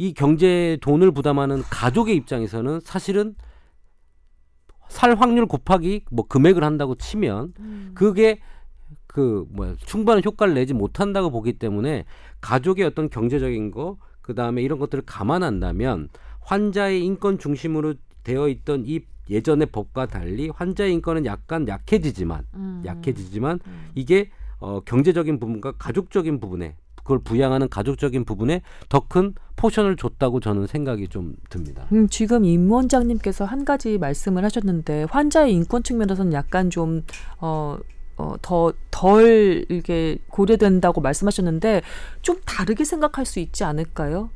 [0.00, 3.34] 이 경제 돈을 부담하는 가족의 입장에서는 사실은
[4.88, 7.90] 살 확률 곱하기 뭐 금액을 한다고 치면 음.
[7.94, 8.40] 그게
[9.06, 12.06] 그 뭐야 충분한 효과를 내지 못한다고 보기 때문에
[12.40, 16.08] 가족의 어떤 경제적인 거 그다음에 이런 것들을 감안한다면
[16.40, 17.92] 환자의 인권 중심으로
[18.24, 22.82] 되어 있던 이 예전의 법과 달리 환자의 인권은 약간 약해지지만 음.
[22.86, 23.90] 약해지지만 음.
[23.94, 24.30] 이게
[24.60, 26.76] 어 경제적인 부분과 가족적인 부분에
[27.10, 31.86] 그걸 부양하는 가족적인 부분에 더 큰 포션을 줬다고 저는 생각이 좀 듭니다.
[31.92, 37.02] 음, 지금 임 원장님께서 한 가지 말씀을 하셨는데 환자의 인권 측면에서는 약간 좀
[37.40, 37.76] 어,
[38.16, 41.80] 어, 더, 덜, 이게 고려된다고 말씀하셨는데,
[42.20, 44.28] 좀 다르게 생각할 수 있지 않을까요?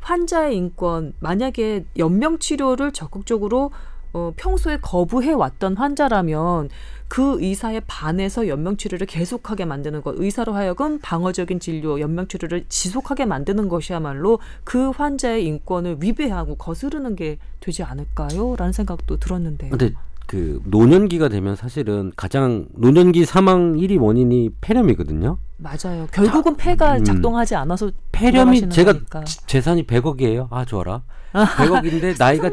[0.00, 3.70] 환자의 인권, 만약에 연명 치료를 적극적으로
[4.18, 6.68] 어, 평소에 거부해 왔던 환자라면
[7.06, 14.40] 그 의사에 반해서 연명치료를 계속하게 만드는 것, 의사로 하여금 방어적인 진료, 연명치료를 지속하게 만드는 것이야말로
[14.64, 18.56] 그 환자의 인권을 위배하고 거스르는 게 되지 않을까요?
[18.58, 19.70] 라는 생각도 들었는데요.
[19.70, 19.92] 근데
[20.26, 25.38] 그 노년기가 되면 사실은 가장 노년기 사망 1위 원인이 폐렴이거든요.
[25.56, 26.06] 맞아요.
[26.12, 27.04] 결국은 폐가 음.
[27.04, 29.24] 작동하지 않아서 폐렴이 제가 거니까.
[29.24, 30.48] 지- 재산이 100억이에요.
[30.50, 31.02] 아 좋아라.
[31.32, 32.52] 100억인데 나이가 상상만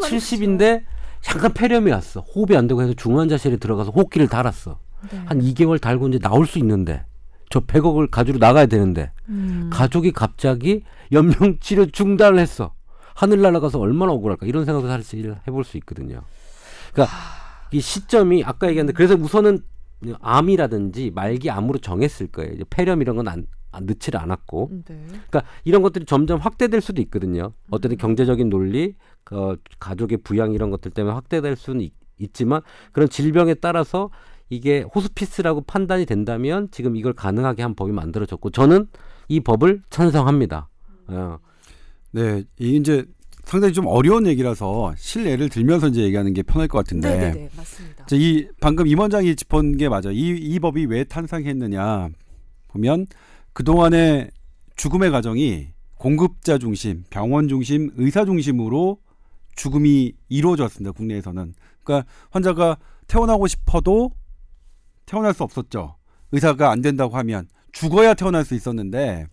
[0.57, 0.83] 70인데
[1.25, 2.21] 잠깐 폐렴이 왔어.
[2.21, 4.79] 호흡이 안 되고 해서 중환자실에 들어가서 호흡기를 달았어.
[5.11, 5.17] 네.
[5.25, 7.03] 한 2개월 달고 이제 나올 수 있는데
[7.49, 9.69] 저 100억을 가지고 나가야 되는데 음.
[9.73, 12.73] 가족이 갑자기 연명 치료 중단을 했어.
[13.15, 16.21] 하늘 날아가서 얼마나 억울할까 이런 생각도 사실 해볼 수 있거든요.
[16.93, 17.15] 그러니까
[17.71, 19.59] 이 시점이 아까 얘기했는데 그래서 우선은
[20.21, 22.53] 암이라든지 말기 암으로 정했을 거예요.
[22.53, 25.05] 이제 폐렴 이런 건 안, 안 넣지를 않았고 네.
[25.07, 27.51] 그러니까 이런 것들이 점점 확대될 수도 있거든요.
[27.69, 27.97] 어떤 음.
[27.97, 32.61] 경제적인 논리, 그 가족의 부양 이런 것들 때문에 확대될 수는 있, 있지만
[32.91, 34.09] 그런 질병에 따라서
[34.49, 38.87] 이게 호스피스라고 판단이 된다면 지금 이걸 가능하게 한 법이 만들어졌고 저는
[39.27, 40.69] 이 법을 찬성합니다.
[41.07, 41.39] 어,
[42.11, 43.05] 네, 이 이제
[43.43, 47.09] 상당히 좀 어려운 얘기라서 실례를 들면서 이제 얘기하는 게 편할 것 같은데.
[47.09, 48.05] 네, 네, 네, 맞습니다.
[48.05, 50.11] 자, 이 방금 임 원장이 짚은 게 맞아.
[50.11, 52.09] 이, 이 법이 왜 탄생했느냐
[52.69, 53.07] 보면
[53.55, 54.31] 그 동안의
[54.75, 58.99] 죽음의 과정이 공급자 중심, 병원 중심, 의사 중심으로
[59.55, 60.91] 죽음이 이루어졌습니다.
[60.91, 61.53] 국내에서는.
[61.85, 62.75] 그러니까 환자가
[63.07, 64.11] 태어나고 싶어도
[65.05, 65.95] 태어날 수 없었죠.
[66.33, 69.27] 의사가 안 된다고 하면 죽어야 태어날 수 있었는데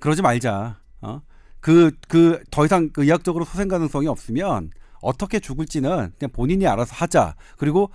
[0.00, 0.80] 그러지 말자.
[1.02, 1.22] 어?
[1.60, 7.36] 그 그 더 이상 그 의학적으로 소생 가능성이 없으면 어떻게 죽을지는 그냥 본인이 알아서 하자.
[7.56, 7.90] 그리고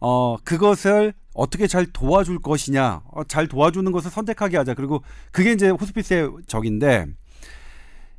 [0.00, 4.74] 어 그것을 어떻게 잘 도와줄 것이냐, 어, 잘 도와주는 것을 선택하게 하자.
[4.74, 7.06] 그리고 그게 이제 호스피스의 적인데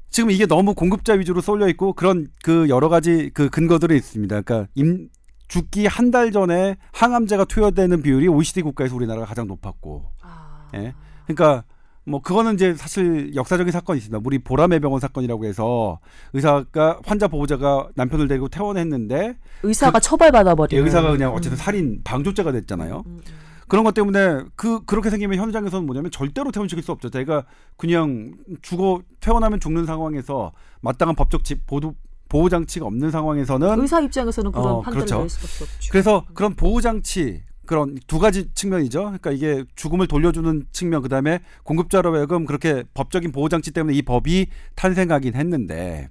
[0.09, 4.41] 지금 이게 너무 공급자 위주로 쏠려 있고 그런 그 여러 가지 그 근거들이 있습니다.
[4.41, 5.09] 그러니까 임
[5.47, 10.93] 죽기 한 달 전에 항암제가 투여되는 비율이 OECD 국가에서 우리나라가 가장 높았고, 아, 예.
[11.28, 11.63] 그러니까
[12.04, 14.22] 뭐 그거는 이제 사실 역사적인 사건이 있습니다.
[14.26, 15.99] 우리 보라매 병원 사건이라고 해서
[16.34, 22.52] 의사가 환자 보호자가 남편을 데리고 퇴원했는데 의사가 처벌받아 예, 버리는 의사가 그냥 어쨌든 살인 방조죄가
[22.52, 23.04] 됐잖아요.
[23.06, 23.52] 음, 음.
[23.68, 27.10] 그런 것 때문에 그 그렇게 생기면 현장에서는 뭐냐면 절대로 퇴원시킬 수 없죠.
[27.10, 27.45] 제가
[27.78, 31.95] 그냥 죽어 퇴원하면 죽는 상황에서 마땅한 법적 지, 보도
[32.28, 35.20] 보호 장치가 없는 상황에서는 의사 입장에서는 그런 어, 판단을 그렇죠.
[35.20, 35.91] 낼 수밖에 없죠.
[35.91, 38.99] 그래서 그런 보호 장치 그런 두 가지 측면이죠.
[39.03, 44.47] 그러니까 이게 죽음을 돌려주는 측면 그다음에 공급자로 하여금 그렇게 법적인 보호 장치 때문에 이 법이
[44.76, 46.09] 탄생하긴 했는데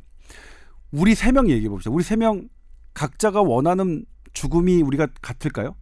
[0.91, 1.91] 우리 세 명 얘기해 봅시다.
[1.91, 2.49] 우리 세 명
[2.95, 5.77] 각자가 원하는 죽음이 우리가 같을까요?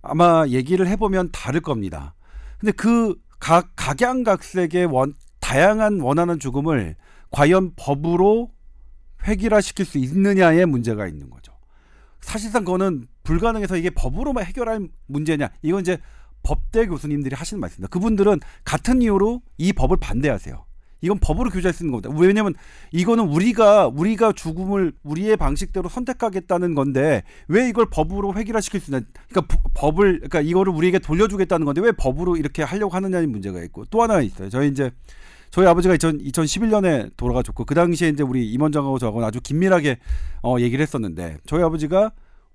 [0.00, 2.14] 아마 얘기를 해보면 다를 겁니다.
[2.60, 6.94] 근데 그 각 각양각색의 원 다양한 원하는 죽음을
[7.32, 8.50] 과연 법으로
[9.26, 11.52] 획일화시킬 수 있느냐의 문제가 있는 거죠.
[12.26, 15.48] 사실상 그거는 불가능해서 이게 법으로만 해결할 문제냐?
[15.62, 15.98] 이건 이제
[16.42, 17.88] 법대 교수님들이 하시는 말씀입니다.
[17.88, 20.64] 그분들은 같은 이유로 이 법을 반대하세요.
[21.02, 22.10] 이건 법으로 규제할 수 있는 겁니다.
[22.20, 22.54] 왜냐하면
[22.90, 29.02] 이거는 우리가 우리가 죽음을 우리의 방식대로 선택하겠다는 건데 왜 이걸 법으로 획일화시킬 수 있냐?
[29.28, 33.84] 그러니까 부- 법을 그러니까 이거를 우리에게 돌려주겠다는 건데 왜 법으로 이렇게 하려고 하느냐는 문제가 있고
[33.86, 34.48] 또 하나 있어요.
[34.50, 34.90] 저희 이제
[35.56, 39.96] 저희 아버지가 2000, 2011년에 돌아가셨고 그 당시에 이제 우리 임원장하고 저하고 아주 긴밀하게
[40.42, 42.12] 어, 얘기를 했었는데 저희 아버지가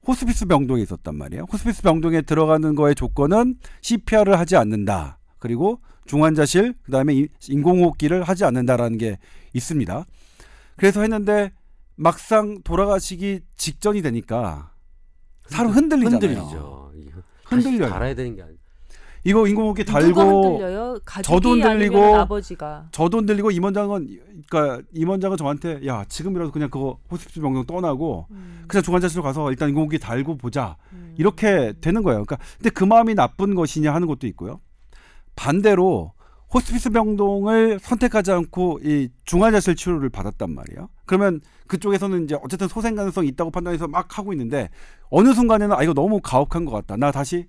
[0.08, 1.48] 호스피스 병동에 있었단 말이에요.
[1.52, 5.18] 호스피스 병동에 들어가는 거의 조건은 CPR을 하지 않는다.
[5.40, 9.18] 그리고 중환자실 그다음에 이- 인공호흡기를 하지 않는다라는 게
[9.56, 10.06] 있습니다.
[10.76, 11.52] 그래서 했는데
[11.96, 14.74] 막상 돌아가시기 직전이 되니까
[15.48, 16.20] 사람 흔들리잖아요.
[16.20, 16.92] 흔들리죠.
[17.46, 17.90] 흔들려요.
[17.90, 18.60] 달아야 되는 게 아니에요.
[19.24, 20.60] 이거 인공호흡기 달고
[21.24, 22.88] 저도 흔들리고 아버지가.
[22.92, 24.20] 저도 흔들리고 임원장은
[24.50, 29.70] 그러니까 임원장은 저한테 야 지금이라도 그냥 그거 호스피스 병동 떠나고 음, 그냥 중환자실로 가서 일단
[29.70, 31.14] 인공호흡기 달고 보자 음.
[31.18, 32.24] 이렇게 되는 거예요.
[32.26, 34.60] 그러니까 근데 그 마음이 나쁜 것이냐 하는 것도 있고요.
[35.36, 36.14] 반대로
[36.54, 40.90] 호스피스 병동을 선택하지 않고 이 중환자실 치료를 받았단 말이에요.
[41.06, 44.70] 그러면 그쪽에서는 이제 어쨌든 소생 가능성이 있다고 판단해서 막 하고 있는데
[45.10, 46.98] 어느 순간에는 아 이거 너무 가혹한 것 같다.
[46.98, 47.48] 나 다시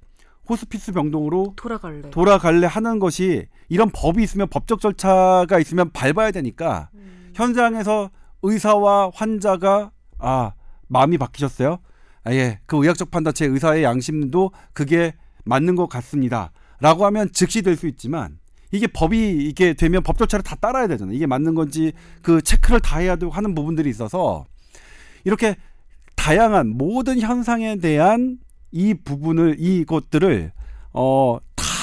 [0.48, 2.10] 호스피스 병동으로 돌아갈래.
[2.10, 7.30] 돌아갈래 하는 것이 이런 법이 있으면 법적 절차가 있으면 밟아야 되니까 음.
[7.34, 8.10] 현장에서
[8.42, 10.52] 의사와 환자가 아
[10.88, 11.78] 마음이 바뀌셨어요.
[12.24, 15.14] 아 예 그 의학적 판단 제 의사의 양심도 그게
[15.44, 18.38] 맞는 것 같습니다.라고 하면 즉시 될 수 있지만
[18.70, 21.14] 이게 법이 이게 되면 법 절차를 다 따라야 되잖아요.
[21.16, 24.44] 이게 맞는 건지 그 체크를 다 해야 되고 하는 부분들이 있어서
[25.24, 25.56] 이렇게
[26.16, 28.38] 다양한 모든 현상에 대한
[28.72, 30.52] 이 부분을 이것들을
[30.92, 31.38] 어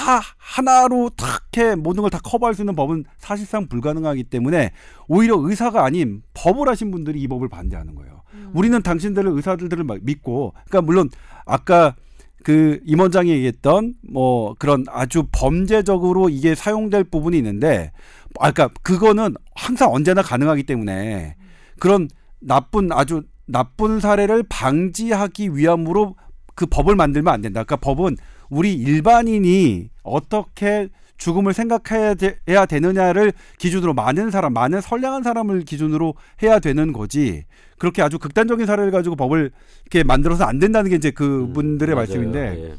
[0.09, 4.71] 다 하나로 탁해 모든 걸 다 커버할 수 있는 법은 사실상 불가능하기 때문에
[5.07, 8.23] 오히려 의사가 아닌 법을 하신 분들이 이 법을 반대하는 거예요.
[8.33, 8.51] 음.
[8.53, 11.09] 우리는 당신들을 의사들을 막 믿고 그러니까 물론
[11.45, 11.95] 아까
[12.43, 17.91] 그 임원장이 얘기했던 뭐 그런 아주 범죄적으로 이게 사용될 부분이 있는데
[18.39, 21.35] 아 그러니까 그거는 항상 언제나 가능하기 때문에
[21.79, 22.07] 그런
[22.39, 26.15] 나쁜 아주 나쁜 사례를 방지하기 위함으로
[26.59, 27.63] 그 법을 만들면 안 된다.
[27.63, 28.17] 그러니까 법은
[28.49, 35.61] 우리 일반인이 어떻게 죽음을 생각해야 되, 해야 되 느냐를 기준으로 많은 사람, 많은 선량한 사람을
[35.61, 37.45] 기준으로 해야 되는 거지.
[37.77, 39.51] 그렇게 아주 극단적인 사례를 가지고 법을
[39.85, 41.95] 이렇게 만들어서 안 된다는 게 이제 그분들의 음.
[41.95, 42.75] 말씀인데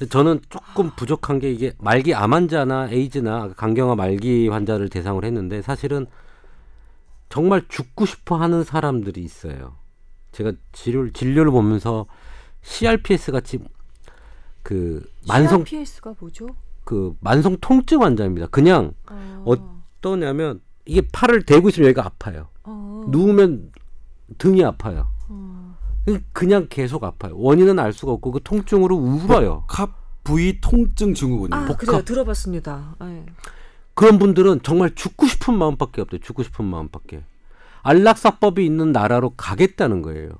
[0.00, 0.06] 예.
[0.06, 6.06] 저는 조금 부족한 게 이게 말기 암 환자나 에이즈나 간경화 말기 환자를 대상으로 했는데 사실은
[7.28, 9.79] 정말 죽고 싶어 하는 사람들이 있어요.
[10.32, 12.06] 제가 진료를 진료를 보면서
[12.62, 13.58] CRPS 같이
[14.62, 16.48] 그 만성 CRPS가 뭐죠?
[16.84, 18.46] 그 만성 통증 환자입니다.
[18.48, 19.44] 그냥 어.
[19.44, 22.48] 어떠냐면 이게 팔을 대고 있으면 여기가 아파요.
[22.64, 23.04] 어.
[23.08, 23.72] 누우면
[24.38, 25.08] 등이 아파요.
[25.28, 25.76] 어.
[26.32, 27.34] 그냥 계속 아파요.
[27.36, 29.64] 원인은 알 수가 없고 그 통증으로 울어요.
[29.68, 29.90] 복합
[30.24, 31.54] 부위 통증 증후군요.
[31.54, 32.02] 아, 복합- 그래요.
[32.04, 32.96] 들어봤습니다.
[33.00, 33.26] 네.
[33.94, 36.20] 그런 분들은 정말 죽고 싶은 마음밖에 없대요.
[36.20, 37.24] 죽고 싶은 마음밖에.
[37.82, 40.30] 안락사법이 있는 나라로 가겠다는 거예요.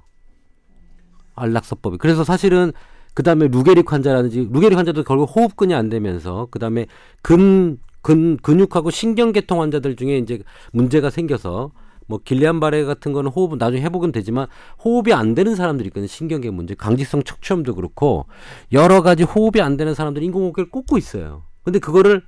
[1.35, 1.99] 안락사법이.
[1.99, 2.73] 그래서 사실은
[3.15, 6.87] 그 다음에 루게릭 환자라든지 루게릭 환자도 결국 호흡근이 안 되면서 그 다음에
[7.23, 11.73] 근, 근 근육하고 신경계통 환자들 중에 이제 문제가 생겨서
[12.07, 14.49] 뭐 길리안 바레 같은 거는 호흡은 나중에 회복은 되지만
[14.85, 16.09] 호흡이 안 되는 사람들이 있거든요.
[16.09, 18.27] 신경계 문제, 강직성 척추염도 그렇고
[18.73, 21.45] 여러 가지 호흡이 안 되는 사람들이 인공호흡기를 꽂고 있어요.
[21.63, 22.25] 근데 그거를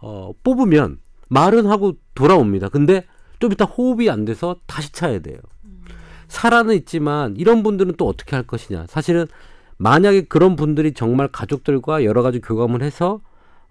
[0.00, 2.68] 어, 뽑으면 말은 하고 돌아옵니다.
[2.68, 3.04] 근데
[3.40, 5.38] 좀 이따 호흡이 안 돼서 다시 차야 돼요.
[6.28, 8.86] 살아는 있지만 이런 분들은 또 어떻게 할 것이냐.
[8.88, 9.26] 사실은
[9.78, 13.20] 만약에 그런 분들이 정말 가족들과 여러 가지 교감을 해서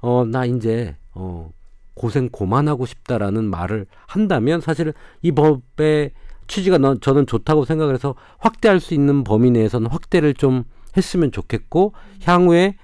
[0.02, 1.52] 어, 나 이제 어,
[1.94, 6.12] 고생 고만하고 싶다라는 말을 한다면 사실은 이 법의
[6.48, 10.64] 취지가 넌- 저는 좋다고 생각을 해서 확대할 수 있는 범위 내에서는 확대를 좀
[10.98, 11.94] 했으면 좋겠고
[12.24, 12.76] 향후에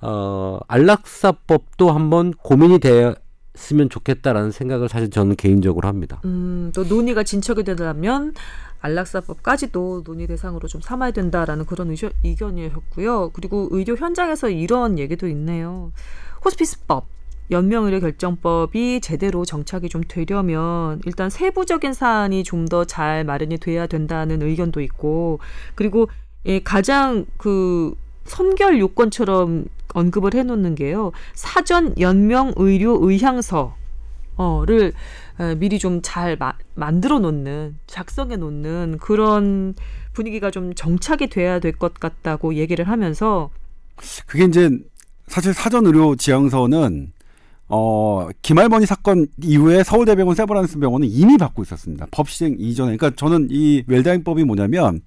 [0.00, 3.14] 어, 안락사법도 한번 고민이 돼
[3.54, 6.20] 됐으면 좋겠다라는 생각을 사실 저는 개인적으로 합니다.
[6.24, 8.34] 음, 또 논의가 진척이 되려면
[8.80, 13.30] 안락사법까지도 논의 대상으로 좀 삼아야 된다라는 그런 의견, 의견이었고요.
[13.32, 15.92] 그리고 의료 현장에서 이런 얘기도 있네요.
[16.44, 17.06] 호스피스법,
[17.50, 24.42] 연명의료 결정법이 제대로 정착이 좀 되려면 일단 세부적인 사안이 좀 더 잘 마련이 돼야 된다는
[24.42, 25.38] 의견도 있고
[25.74, 26.08] 그리고
[26.46, 27.94] 예, 가장 그
[28.24, 31.12] 선결 요건처럼 언급을 해놓는 게요.
[31.34, 34.92] 사전 연명 의료 의향서를
[35.58, 36.38] 미리 좀 잘
[36.74, 39.74] 만들어 놓는 작성해 놓는 그런
[40.12, 43.50] 분위기가 좀 정착이 돼야 될 것 같다고 얘기를 하면서
[44.26, 44.70] 그게 이제
[45.26, 47.12] 사실 사전 의료 지향서는
[47.68, 52.06] 어, 김할머니 사건 이후에 서울대병원 세브란스 병원은 이미 받고 있었습니다.
[52.10, 52.96] 법 시행 이전에.
[52.96, 55.00] 그러니까 저는 이 웰다잉법이 뭐냐면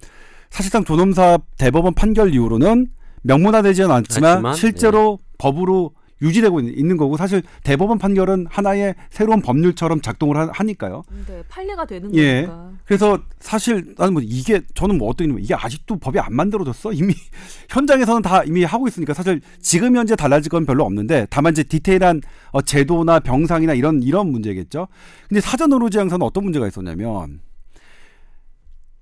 [0.50, 2.88] 사실상 존엄사 대법원 판결 이후로는
[3.26, 5.34] 명문화되지는 않지만 하지만, 실제로 네.
[5.38, 11.84] 법으로 유지되고 있는 거고 사실 대법원 판결은 하나의 새로운 법률처럼 작동을 하, 니까요 네, 판례가
[11.84, 12.46] 되는 예.
[12.46, 12.70] 거니까.
[12.84, 17.14] 그래서 사실 나는 뭐 이게 저는 뭐 어떤 이게 아직도 법이 안 만들어졌어 이미
[17.68, 22.22] 현장에서는 다 이미 하고 있으니까 사실 지금 현재 달라질 건 별로 없는데 다만 이제 디테일한
[22.52, 24.88] 어, 제도나 병상이나 이런 이런 문제겠죠.
[25.28, 27.40] 근데 사전 의료지향서는 어떤 문제가 있었냐면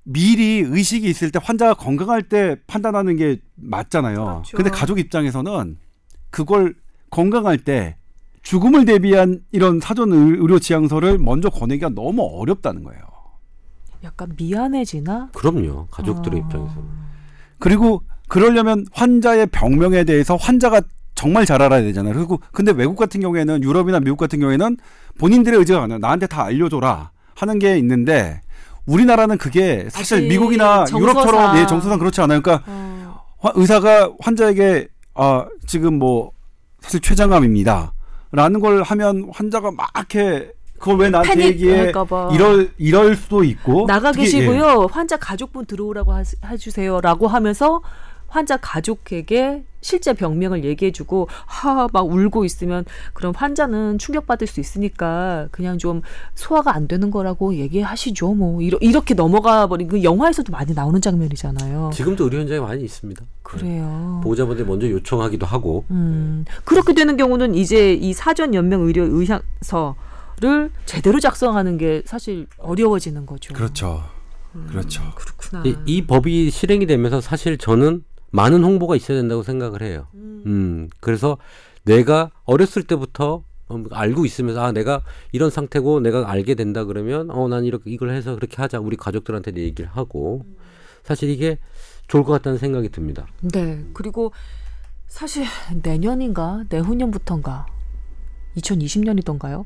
[0.04, 4.24] 미리 의식이 있을 때 환자가 건강할 때 판단하는 게 맞잖아요.
[4.24, 4.56] 그렇죠.
[4.56, 5.78] 근데 가족 입장에서는
[6.30, 6.74] 그걸
[7.10, 7.96] 건강할 때
[8.42, 13.00] 죽음을 대비한 이런 사전 의료 지향서를 먼저 권하기가 너무 어렵다는 거예요.
[14.02, 15.30] 약간 미안해지나?
[15.32, 15.86] 그럼요.
[15.90, 16.44] 가족들의 아...
[16.44, 16.84] 입장에서는.
[17.58, 20.82] 그리고 그러려면 환자의 병명에 대해서 환자가
[21.14, 22.12] 정말 잘 알아야 되잖아요.
[22.12, 24.76] 그리고 근데 외국 같은 경우에는 유럽이나 미국 같은 경우에는
[25.18, 28.42] 본인들의 의지가 아니라 나한테 다 알려줘라 하는 게 있는데
[28.86, 31.00] 우리나라는 그게 사실 미국이나 정서상.
[31.00, 32.40] 유럽처럼 예, 정서상 그렇지 않아요.
[32.40, 33.50] 그러니까 어.
[33.54, 36.32] 의사가 환자에게 아 지금 뭐
[36.80, 37.92] 사실 췌장암입니다.
[38.32, 41.92] 라는 걸 하면 환자가 막 이렇게 그걸 왜 나한테 얘기해
[42.32, 44.92] 이럴 이럴 수도 있고 나가 계시고요 예.
[44.92, 47.80] 환자 가족분 들어오라고 하, 해주세요라고 하면서
[48.34, 56.02] 환자 가족에게 실제 병명을 얘기해주고 하막 울고 있으면 그럼 환자는 충격받을 수 있으니까 그냥 좀
[56.34, 61.90] 소화가 안 되는 거라고 얘기하시죠 뭐 이러, 이렇게 넘어가 버린 그 영화에서도 많이 나오는 장면이잖아요.
[61.94, 63.24] 지금도 의료 현장에 많이 있습니다.
[63.44, 64.20] 그래요.
[64.24, 65.84] 보호자분들 먼저 요청하기도 하고.
[65.92, 73.26] 음 그렇게 되는 경우는 이제 이 사전 연명 의료 의향서를 제대로 작성하는 게 사실 어려워지는
[73.26, 73.54] 거죠.
[73.54, 74.02] 그렇죠.
[74.56, 75.02] 음, 그렇죠.
[75.14, 75.62] 그렇구나.
[75.64, 78.02] 이, 이 법이 실행이 되면서 사실 저는
[78.34, 80.08] 많은 홍보가 있어야 된다고 생각을 해요.
[80.14, 81.38] 음, 음 그래서
[81.84, 83.44] 내가 어렸을 때부터
[83.92, 88.34] 알고 있으면서 아 내가 이런 상태고 내가 알게 된다 그러면 어 난 이렇게 이걸 해서
[88.34, 90.44] 그렇게 하자 우리 가족들한테 얘기를 하고
[91.04, 91.58] 사실 이게
[92.08, 93.26] 좋을 것 같다는 생각이 듭니다.
[93.40, 94.32] 네 그리고
[95.06, 95.44] 사실
[95.82, 97.66] 내년인가 내후년부터인가
[98.56, 99.64] 2020년이던가요?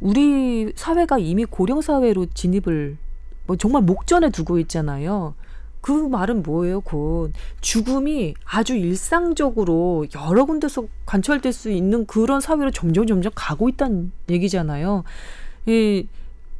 [0.00, 2.98] 우리 사회가 이미 고령 사회로 진입을
[3.46, 5.34] 뭐 정말 목전에 두고 있잖아요.
[5.82, 7.32] 그 말은 뭐예요, 곧.
[7.60, 15.02] 죽음이 아주 일상적으로 여러 군데서 관철될 수 있는 그런 사회로 점점 점점 가고 있다는 얘기잖아요.
[15.66, 16.06] 이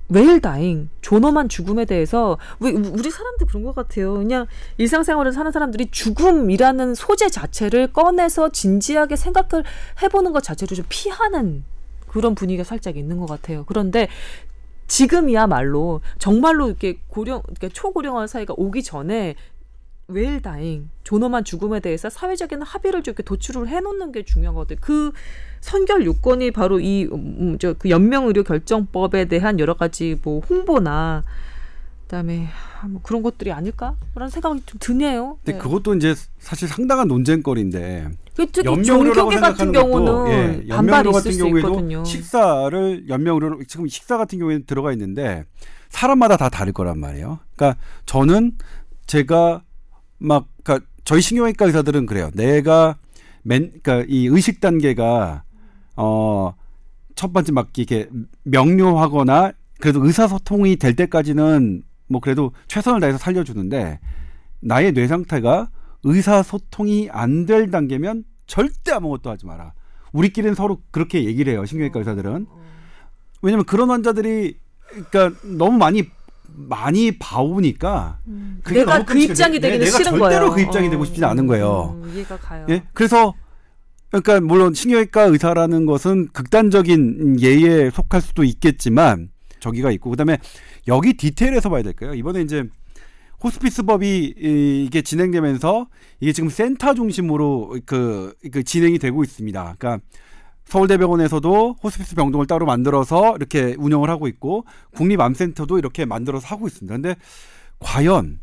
[0.08, 4.14] 웨일다잉, 존엄한 죽음에 대해서 왜 우리 사람들 그런 것 같아요.
[4.14, 4.46] 그냥
[4.76, 9.64] 일상생활을 사는 사람들이 죽음이라는 소재 자체를 꺼내서 진지하게 생각을
[10.02, 11.64] 해보는 것 자체를 좀 피하는
[12.08, 13.64] 그런 분위기가 살짝 있는 것 같아요.
[13.66, 14.08] 그런데
[14.92, 19.36] 지금이야말로 정말로 이렇게 고령, 그러니까 초고령화 사회가 오기 전에
[20.06, 24.76] 웰 다잉, 존엄한 죽음에 대해서 사회적인 합의를 좀 이렇게 도출을 해놓는 게 중요하거든.
[24.82, 25.12] 그
[25.62, 31.24] 선결 요건이 바로 이, 음, 저, 그 연명의료 결정법에 대한 여러 가지 뭐 홍보나
[32.12, 32.46] 그다음에
[32.90, 35.38] 뭐 그런 것들이 아닐까라는 생각이 좀 드네요.
[35.44, 35.58] 근데 네.
[35.58, 42.04] 그것도 이제 사실 상당한 논쟁거리인데 특히 연명의료 같은 경우는 예, 연명의료 같은 경우에도.
[42.04, 45.44] 식사를 연명의료 지금 식사 같은 경우에 들어가 있는데
[45.88, 47.38] 사람마다 다 다를 거란 말이에요.
[47.56, 48.52] 그러니까 저는
[49.06, 49.62] 제가
[50.18, 52.30] 막 그러니까 저희 신경외과 의사들은 그래요.
[52.34, 52.96] 내가
[53.42, 55.44] 맨 그러니까 이 의식 단계가
[55.96, 56.52] 어
[57.14, 58.08] 첫 번째 막 이렇게
[58.44, 61.82] 명료하거나 그래도 의사소통이 될 때까지는
[62.12, 63.98] 뭐 그래도 최선을 다해서 살려주는데
[64.60, 65.70] 나의 뇌 상태가
[66.04, 69.72] 의사소통이 안 될 단계면 절대 아무것도 하지 마라.
[70.12, 71.64] 우리끼리는 서로 그렇게 얘기를 해요.
[71.64, 72.46] 신경외과 의사들은.
[73.40, 74.56] 왜냐면 그런 환자들이
[75.10, 76.04] 그러니까 너무 많이
[76.54, 78.60] 많이 봐오니까 음.
[78.68, 80.20] 내가 그 입장이 되기는 싫은 거예요.
[80.20, 80.90] 절대로 그 입장이 어.
[80.90, 81.98] 되고 싶지는 않은 거예요.
[82.02, 82.66] 음, 이해가 가요.
[82.68, 82.82] 예?
[82.92, 83.32] 그래서
[84.10, 89.30] 그러니까 물론 신경외과 의사라는 것은 극단적인 예에 속할 수도 있겠지만
[89.62, 90.38] 저기가 있고 그다음에
[90.88, 92.12] 여기 디테일에서 봐야 될까요?
[92.14, 92.64] 이번에 이제
[93.42, 95.86] 호스피스법이 이게 진행되면서
[96.20, 99.74] 이게 지금 센터 중심으로 그, 그 진행이 되고 있습니다.
[99.78, 100.04] 그러니까
[100.64, 106.94] 서울대병원에서도 호스피스 병동을 따로 만들어서 이렇게 운영을 하고 있고 국립암센터도 이렇게 만들어서 하고 있습니다.
[106.94, 107.16] 근데
[107.80, 108.40] 과연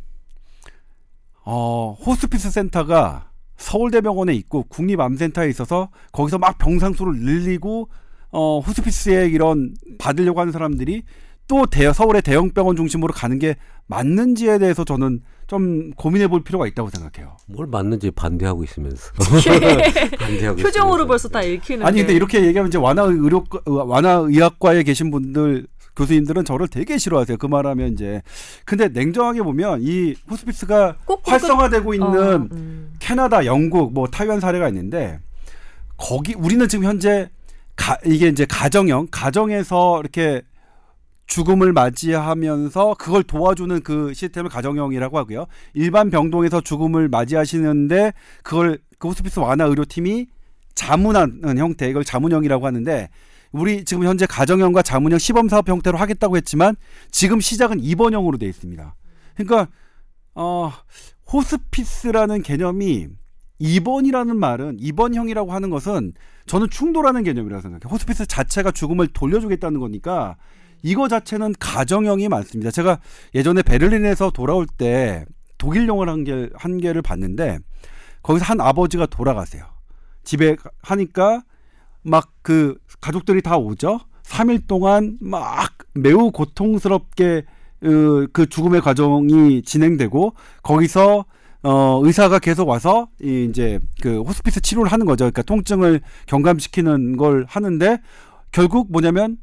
[1.45, 7.89] 어, 호스피스 센터가 서울대병원에 있고 국립암센터에 있어서 거기서 막 병상수를 늘리고
[8.31, 11.03] 어, 호스피스에 이런 받으려고 하는 사람들이
[11.47, 13.55] 또 대, 서울의 대형 병원 중심으로 가는 게
[13.87, 17.37] 맞는지에 대해서 저는 좀 고민해 볼 필요가 있다고 생각해요.
[17.47, 19.11] 뭘 맞는지 반대하고 있으면서.
[20.19, 21.07] 반대하고 표정으로 있으면서.
[21.07, 21.85] 벌써 다 읽히는데.
[21.87, 25.65] 아니 근데 이렇게 얘기하면 이제 완화 의료 완화 의학과에 계신 분들
[25.95, 27.37] 교수님들은 저를 되게 싫어하세요.
[27.37, 28.21] 그 말하면 이제
[28.63, 32.93] 근데 냉정하게 보면 이 호스피스가 꼭 활성화되고 있는 어, 음.
[32.99, 35.19] 캐나다, 영국, 뭐 타이완 사례가 있는데
[35.97, 37.29] 거기 우리는 지금 현재
[37.79, 40.41] 가, 이게 이제 가정형 가정에서 이렇게
[41.27, 45.45] 죽음을 맞이하면서 그걸 도와주는 그 시스템을 가정형이라고 하고요.
[45.73, 48.13] 일반 병동에서 죽음을 맞이하시는데
[48.43, 50.27] 그걸 그 호스피스 완화 의료팀이
[50.75, 53.09] 자문하는 형태 이걸 자문형이라고 하는데
[53.51, 56.75] 우리 지금 현재 가정형과 자문형 시범 사업 형태로 하겠다고 했지만
[57.11, 58.95] 지금 시작은 입원형으로 돼 있습니다.
[59.35, 59.67] 그러니까
[60.35, 60.73] 어
[61.31, 63.07] 호스피스라는 개념이
[63.59, 66.13] 입원이라는 말은 입원형이라고 하는 것은
[66.45, 67.91] 저는 충돌하는 개념이라고 생각해요.
[67.91, 70.37] 호스피스 자체가 죽음을 돌려주겠다는 거니까
[70.81, 72.71] 이거 자체는 가정형이 많습니다.
[72.71, 72.99] 제가
[73.35, 75.25] 예전에 베를린에서 돌아올 때
[75.57, 77.59] 독일 영화를 한, 개, 한 개를 봤는데
[78.23, 79.65] 거기서 한 아버지가 돌아가세요.
[80.23, 81.43] 집에 가- 하니까
[82.01, 83.99] 막 그 가족들이 다 오죠.
[84.23, 87.43] 3일 동안 막 매우 고통스럽게
[87.81, 90.33] 그, 그 죽음의 과정이 진행되고
[90.63, 91.25] 거기서
[91.61, 95.23] 어 의사가 계속 와서 이 이제 그 호스피스 치료를 하는 거죠.
[95.25, 97.99] 그러니까 통증을 경감시키는 걸 하는데
[98.51, 99.37] 결국 뭐냐면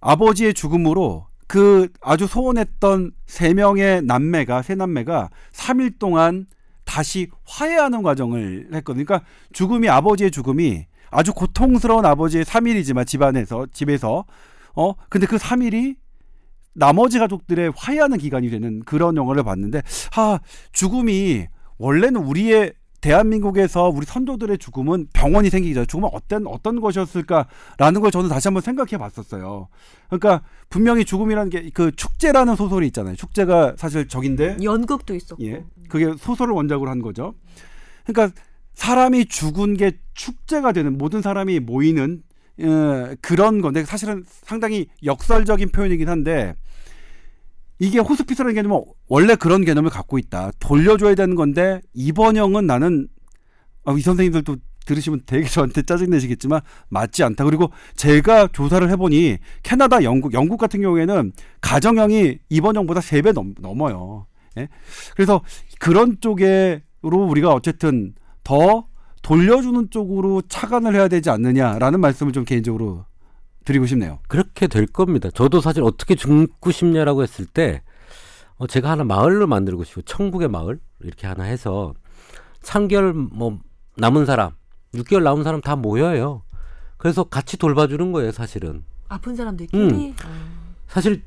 [0.00, 6.46] 아버지의 죽음으로 그 아주 소원했던 세 명의 남매가 세 남매가 3일 동안
[6.84, 9.04] 다시 화해하는 과정을 했거든요.
[9.04, 14.24] 그러니까 죽음이 아버지의 죽음이 아주 고통스러운 아버지의 3일이지만 집안에서 집에서
[14.76, 15.96] 어 근데 그 3일이
[16.80, 19.82] 나머지 가족들의 화해하는 기간이 되는 그런 영화를 봤는데
[20.16, 20.40] 아
[20.72, 21.46] 죽음이
[21.78, 28.28] 원래는 우리의 대한민국에서 우리 선조들의 죽음은 병원이 생기기 전에 죽음은 어떤 어떤 것이었을까라는 걸 저는
[28.28, 29.68] 다시 한번 생각해 봤었어요.
[30.08, 33.14] 그러니까 분명히 죽음이라는 게 그 축제라는 소설이 있잖아요.
[33.16, 35.42] 축제가 사실 적인데 연극도 있었고.
[35.44, 35.64] 예.
[35.88, 37.34] 그게 소설을 원작으로 한 거죠.
[38.04, 38.34] 그러니까
[38.74, 42.22] 사람이 죽은 게 축제가 되는 모든 사람이 모이는
[42.62, 46.54] 어, 그런 건데 사실은 상당히 역설적인 표현이긴 한데
[47.80, 50.52] 이게 호스피스라는 개념은 원래 그런 개념을 갖고 있다.
[50.60, 53.08] 돌려줘야 되는 건데 입원형은 나는
[53.84, 56.60] 아, 이 선생님들도 들으시면 되게 저한테 짜증내시겠지만
[56.90, 57.44] 맞지 않다.
[57.44, 64.26] 그리고 제가 조사를 해보니 캐나다, 영국, 영국 같은 경우에는 가정형이 입원형보다 세 배 넘어요.
[64.58, 64.68] 예?
[65.14, 65.42] 그래서
[65.78, 68.14] 그런 쪽으로 우리가 어쨌든
[68.44, 68.86] 더
[69.22, 73.04] 돌려주는 쪽으로 차관을 해야 되지 않느냐라는 말씀을 좀 개인적으로
[73.64, 74.18] 드리고 싶네요.
[74.28, 75.28] 그렇게 될 겁니다.
[75.32, 77.82] 저도 사실 어떻게 죽고 싶냐라고 했을 때
[78.56, 81.94] 어, 제가 하나 마을로 만들고 싶고 천국의 마을 이렇게 하나 해서
[82.62, 83.58] 3개월 뭐
[83.96, 84.52] 남은 사람,
[84.94, 86.42] 6개월 남은 사람 다 모여요.
[86.96, 88.84] 그래서 같이 돌봐주는 거예요, 사실은.
[89.08, 90.14] 아픈 사람들끼리.
[90.24, 90.60] 어.
[90.86, 91.22] 사실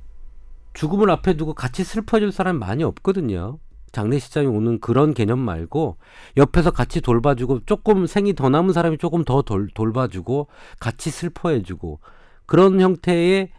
[0.74, 3.60] 죽음을 앞에 두고 같이 슬퍼질 사람이 많이 없거든요.
[3.92, 5.98] 장례식장에 오는 그런 개념 말고
[6.38, 10.48] 옆에서 같이 돌봐주고 조금 생이 더 남은 사람이 조금 더 돌, 돌봐주고
[10.80, 12.00] 같이 슬퍼해주고
[12.46, 13.52] 그런 형태의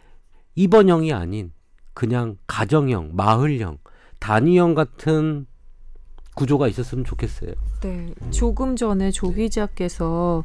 [0.55, 1.51] 입원형이 아닌
[1.93, 3.77] 그냥 가정형, 마을형,
[4.19, 5.45] 단위형 같은
[6.35, 7.51] 구조가 있었으면 좋겠어요.
[7.81, 8.13] 네.
[8.31, 10.43] 조금 전에 조 기자께서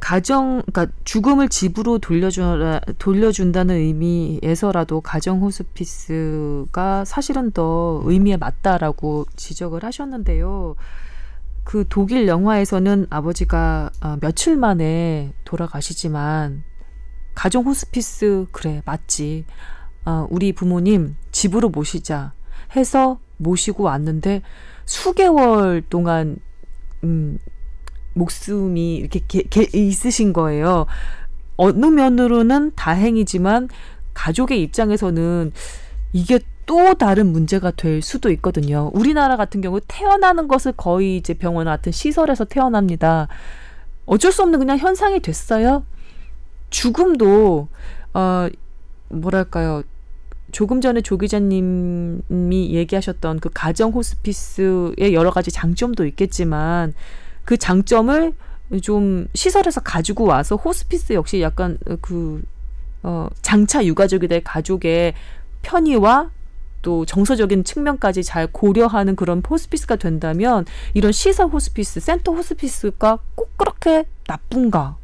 [0.00, 10.74] 가정, 그러니까 죽음을 집으로 돌려주라, 돌려준다는 의미에서라도 가정 호스피스가 사실은 더 의미에 맞다라고 지적을 하셨는데요.
[11.62, 16.64] 그 독일 영화에서는 아버지가 아, 며칠 만에 돌아가시지만
[17.34, 19.44] 가정 호스피스 그래 맞지.
[20.04, 22.32] 아, 우리 부모님 집으로 모시자
[22.74, 24.42] 해서 모시고 왔는데
[24.84, 26.36] 수개월 동안
[27.04, 27.38] 음,
[28.14, 30.86] 목숨이 이렇게 게, 게, 있으신 거예요.
[31.56, 33.68] 어느 면으로는 다행이지만
[34.14, 35.52] 가족의 입장에서는
[36.12, 38.90] 이게 또 다른 문제가 될 수도 있거든요.
[38.94, 43.28] 우리나라 같은 경우 태어나는 것을 거의 이제 병원 같은 시설에서 태어납니다.
[44.06, 45.84] 어쩔 수 없는 그냥 현상이 됐어요.
[46.72, 47.68] 죽음도
[48.14, 48.48] 어
[49.08, 49.82] 뭐랄까요?
[50.50, 56.92] 조금 전에 조 기자님이 얘기하셨던 그 가정 호스피스의 여러 가지 장점도 있겠지만
[57.44, 58.34] 그 장점을
[58.82, 62.42] 좀 시설에서 가지고 와서 호스피스 역시 약간 그
[63.02, 65.14] 어, 장차 유가족이 될 가족의
[65.62, 66.30] 편의와
[66.82, 74.04] 또 정서적인 측면까지 잘 고려하는 그런 호스피스가 된다면 이런 시설 호스피스, 센터 호스피스가 꼭 그렇게
[74.26, 74.96] 나쁜가?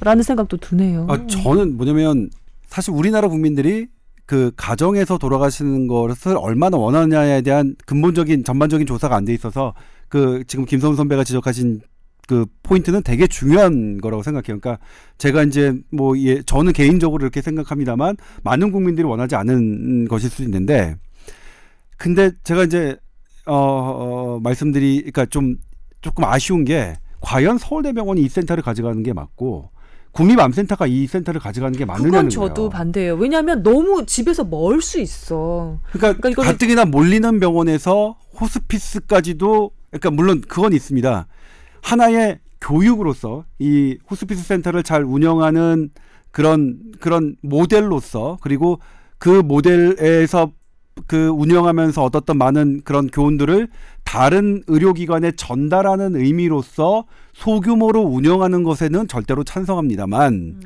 [0.00, 1.06] 라는 생각도 드네요.
[1.08, 2.30] 아, 저는 뭐냐면
[2.66, 3.86] 사실 우리나라 국민들이
[4.26, 9.74] 그 가정에서 돌아가시는 것을 얼마나 원하느냐에 대한 근본적인 전반적인 조사가 안 돼 있어서
[10.08, 11.80] 그 지금 김성훈 선배가 지적하신
[12.28, 14.60] 그 포인트는 되게 중요한 거라고 생각해요.
[14.60, 14.78] 그러니까
[15.18, 20.94] 제가 이제 뭐 예, 저는 개인적으로 이렇게 생각합니다만 많은 국민들이 원하지 않은 것일 수 있는데
[21.96, 22.96] 근데 제가 이제
[23.46, 25.56] 어, 어 말씀드리 그러니까 좀
[26.02, 29.70] 조금 아쉬운 게 과연 서울대병원이 이 센터를 가져가는 게 맞고
[30.12, 32.70] 국립암센터가 이 센터를 가져가는 게 맞느냐는 그건 저도 거예요.
[32.70, 33.14] 반대예요.
[33.14, 35.78] 왜냐하면 너무 집에서 멀 수 있어.
[35.92, 41.26] 그러니까, 그러니까 가뜩이나 몰리는 병원에서 호스피스까지도 그러니까 물론 그건 있습니다.
[41.82, 45.90] 하나의 교육으로서 이 호스피스 센터를 잘 운영하는
[46.30, 48.80] 그런 그런 모델로서 그리고
[49.18, 50.52] 그 모델에서
[51.06, 53.68] 그 운영하면서 얻었던 많은 그런 교훈들을
[54.04, 57.04] 다른 의료기관에 전달하는 의미로서
[57.34, 60.60] 소규모로 운영하는 것에는 절대로 찬성합니다만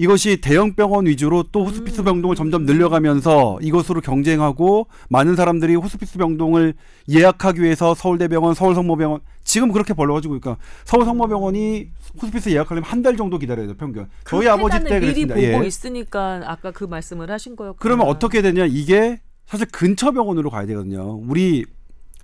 [0.00, 6.74] 이것이 대형 병원 위주로 또 호스피스 병동을 점점 늘려가면서 이것으로 경쟁하고 많은 사람들이 호스피스 병동을
[7.10, 11.88] 예약하기 위해서 서울대병원, 서울성모병원 지금 그렇게 벌려가지고 그러니까 서울성모병원이
[12.22, 14.06] 호스피스 예약하려면 한 달 정도 기다려야 돼요 평균.
[14.24, 15.34] 저희 그 아버지 때 미리 그랬습니다.
[15.34, 15.66] 보고 예.
[15.66, 17.78] 있으니까 아까 그 말씀을 하신 거였고.
[17.80, 21.20] 그러면 어떻게 되냐 이게 사실 근처 병원으로 가야 되거든요.
[21.26, 21.64] 우리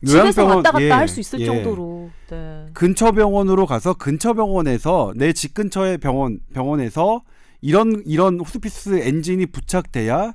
[0.04, 1.46] 집에서 요양병원 왔다 갔다 예, 할수 있을 예.
[1.46, 2.10] 정도로.
[2.30, 2.66] 네.
[2.74, 7.22] 근처 병원으로 가서 근처 병원에서 내 집 근처의 병원 병원에서
[7.60, 10.34] 이런 이런 호스피스 엔진이 부착돼야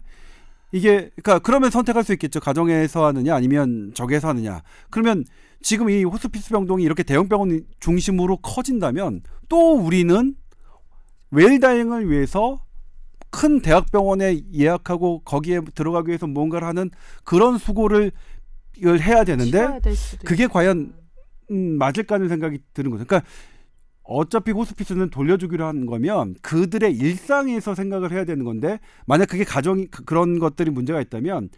[0.72, 2.40] 이게 그러니까 그러면 선택할 수 있겠죠.
[2.40, 4.62] 가정에서 하느냐 아니면 적에서 하느냐.
[4.90, 5.24] 그러면
[5.62, 10.36] 지금 이 호스피스 병동이 이렇게 대형 병원 중심으로 커진다면 또 우리는
[11.32, 12.64] 웰다잉을 위해서
[13.32, 16.90] 큰 대학병원에 예약하고 거기에 들어가기 위해서 뭔가를 하는
[17.24, 18.12] 그런 수고를
[18.78, 19.80] 이걸 해야 되는데
[20.26, 20.48] 그게.
[20.48, 20.94] 과연
[21.52, 23.06] 음, 맞을까 하는 생각이 드는 거죠.
[23.06, 23.28] 그러니까
[24.04, 30.04] 어차피 호스피스는 돌려주기로 한 거면 그들의 일상에서 생각을 해야 되는 건데 만약 그게 가정이 그-
[30.04, 31.50] 그런 것들이 문제가 있다면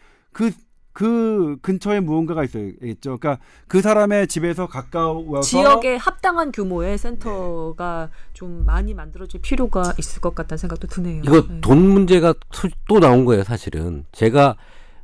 [0.93, 3.17] 그그 근처에 무언가가 있어야겠죠.
[3.19, 10.35] 그러니까 그 사람의 집에서 가까워서 지역에 합당한 규모의 센터가 좀 많이 만들어질 필요가 있을 것
[10.35, 11.21] 같다는 생각도 드네요.
[11.23, 11.61] 이거 네.
[11.61, 14.05] 돈 문제가 수- 또 나온 거예요, 사실은.
[14.11, 14.57] 제가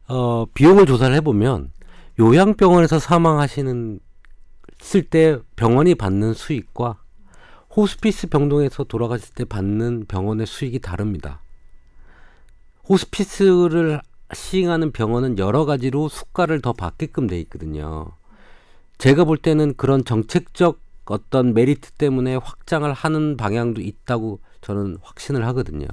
[0.09, 1.71] 어, 비용을 조사를 해보면
[2.19, 3.99] 요양병원에서 사망하시는
[4.79, 6.99] 쓸 때 병원이 받는 수익과
[7.75, 11.41] 호스피스 병동에서 돌아가실 때 받는 병원의 수익이 다릅니다.
[12.89, 14.01] 호스피스를
[14.33, 18.07] 시행하는 병원은 여러 가지로 수가를 더 받게끔 돼 있거든요.
[18.97, 25.87] 제가 볼 때는 그런 정책적 어떤 메리트 때문에 확장을 하는 방향도 있다고 저는 확신을 하거든요.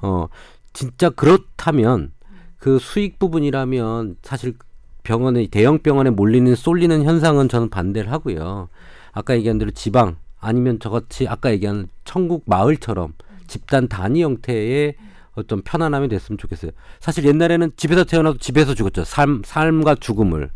[0.00, 0.26] 어,
[0.72, 2.12] 진짜 그렇다면
[2.58, 4.54] 그 수익 부분이라면 사실
[5.02, 8.68] 병원에 대형 병원에 몰리는 쏠리는 현상은 저는 반대를 하고요.
[9.12, 13.14] 아까 얘기한 대로 지방 아니면 저같이 아까 얘기한 천국 마을처럼
[13.46, 14.94] 집단 단위 형태의
[15.34, 16.72] 어떤 편안함이 됐으면 좋겠어요.
[16.98, 19.04] 사실 옛날에는 집에서 태어나도 집에서 죽었죠.
[19.04, 20.50] 삶 삶과 죽음을.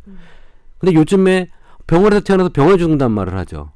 [0.78, 1.48] 근데 요즘에
[1.86, 3.72] 병원에서 태어나서 병원에 죽는단 말을 하죠.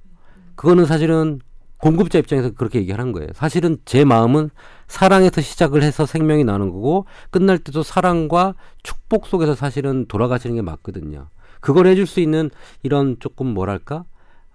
[0.55, 1.41] 그거는 사실은
[1.79, 3.29] 공급자 입장에서 그렇게 얘기하는 거예요.
[3.35, 4.51] 사실은 제 마음은
[4.89, 11.29] 사랑에서 시작을 해서 생명이 나는 거고 끝날 때도 사랑과 축복 속에서 사실은 돌아가시는 게 맞거든요.
[11.61, 12.51] 그걸 해줄 수 있는
[12.83, 14.05] 이런 조금 뭐랄까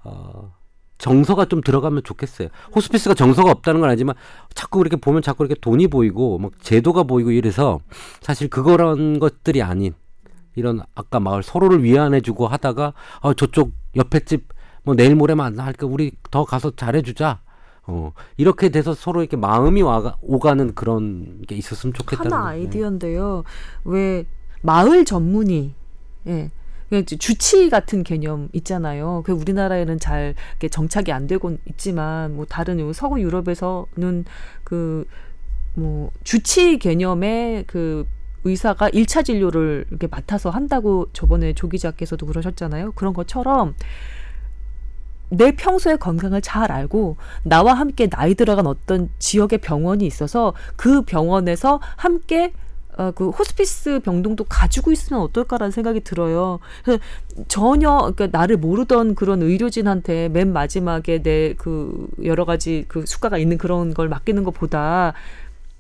[0.04, 0.54] 어,
[0.98, 2.50] 정서가 좀 들어가면 좋겠어요.
[2.76, 4.16] 호스피스가 정서가 없다는 건 아니지만
[4.54, 7.80] 자꾸 이렇게 보면 자꾸 이렇게 돈이 보이고 막 제도가 보이고 이래서
[8.22, 9.94] 사실 그거란 것들이 아닌
[10.56, 14.54] 이런 아까 마을 서로를 위안해주고 하다가 아 저쪽 옆에 집
[14.84, 17.42] 뭐 내일 모레만 할까 우리 더 가서 잘해주자.
[17.86, 22.62] 어 이렇게 돼서 서로 이렇게 마음이 와가 오가는 그런 게 있었으면 좋겠다는 하나 거예요.
[22.64, 23.44] 아이디어인데요.
[23.84, 24.26] 왜
[24.62, 25.74] 마을 전문의
[26.28, 26.52] 예.
[26.90, 29.24] 그 주치 같은 개념 있잖아요.
[29.26, 34.26] 그 우리나라에는 잘 이렇게 정착이 안 되고 있지만 뭐 다른 요 서구 유럽에서는
[34.64, 35.06] 그
[35.76, 38.06] 뭐 주치 개념의 그
[38.44, 42.92] 의사가 일차 진료를 이렇게 맡아서 한다고 저번에 조 기자께서도 그러셨잖아요.
[42.92, 43.74] 그런 것처럼
[45.34, 51.80] 내 평소의 건강을 잘 알고 나와 함께 나이 들어간 어떤 지역의 병원이 있어서 그 병원에서
[51.96, 52.54] 함께
[52.96, 56.60] 어, 그 호스피스 병동도 가지고 있으면 어떨까라는 생각이 들어요.
[57.48, 63.58] 전혀 그러니까 나를 모르던 그런 의료진한테 맨 마지막에 내 그 여러 가지 그 수가가 있는
[63.58, 65.14] 그런 걸 맡기는 것보다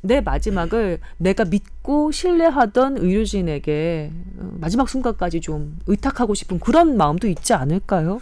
[0.01, 7.53] 내 마지막을 내가 믿고 신뢰하던 의료진에게 어, 마지막 순간까지 좀 의탁하고 싶은 그런 마음도 있지
[7.53, 8.19] 않을까요?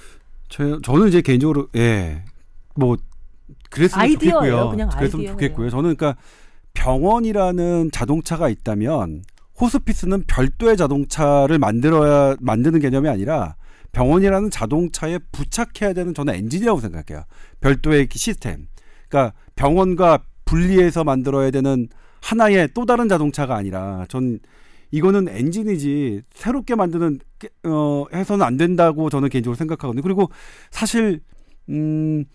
[0.51, 2.23] 저, 저는 이제 개인적으로 예.
[2.75, 2.97] 뭐
[3.69, 4.39] 그랬으면 아이디어예요.
[4.39, 4.69] 좋겠고요.
[4.69, 5.31] 그냥 그랬으면 아이디어예요.
[5.31, 5.69] 좋겠고요.
[5.69, 6.21] 저는 그러니까
[6.73, 9.23] 병원이라는 자동차가 있다면
[9.59, 13.55] 호스피스는 별도의 자동차를 만들어야 만드는 개념이 아니라
[13.91, 17.23] 병원이라는 자동차에 부착해야 되는 저는 엔진이라고 생각해요.
[17.59, 18.67] 별도의 시스템.
[19.09, 21.87] 그러니까 병원과 분리해서 만들어야 되는
[22.21, 24.39] 하나의 또 다른 자동차가 아니라 전
[24.91, 27.25] 이거는 엔진이지 새롭게 만드는 게-
[27.63, 30.01] 어 해서는 안 된다고 저는 개인적으로 생각하거든요.
[30.01, 30.29] 그리고
[30.71, 31.21] 사실
[31.69, 32.25] 음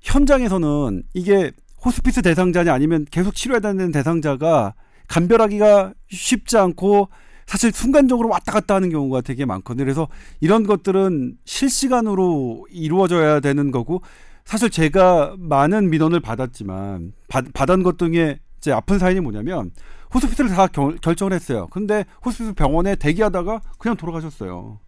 [0.00, 1.52] 현장에서는 이게
[1.84, 4.74] 호스피스 대상자냐 아니면 계속 치료해야 되는 대상자가
[5.08, 7.08] 감별하기가 쉽지 않고
[7.46, 9.84] 사실 순간적으로 왔다 갔다 하는 경우가 되게 많거든요.
[9.84, 10.08] 그래서
[10.40, 14.02] 이런 것들은 실시간으로 이루어져야 되는 거고
[14.44, 19.70] 사실 제가 많은 민원을 받았지만 받, 받은 것 중에 제 아픈 사연이 뭐냐면
[20.16, 21.68] 호스피스를 다 결, 결정을 했어요.
[21.70, 24.80] 근데 호스피스 병원에 대기하다가 그냥 돌아가셨어요.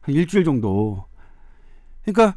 [0.00, 1.04] 한 일주일 정도.
[2.04, 2.36] 그러니까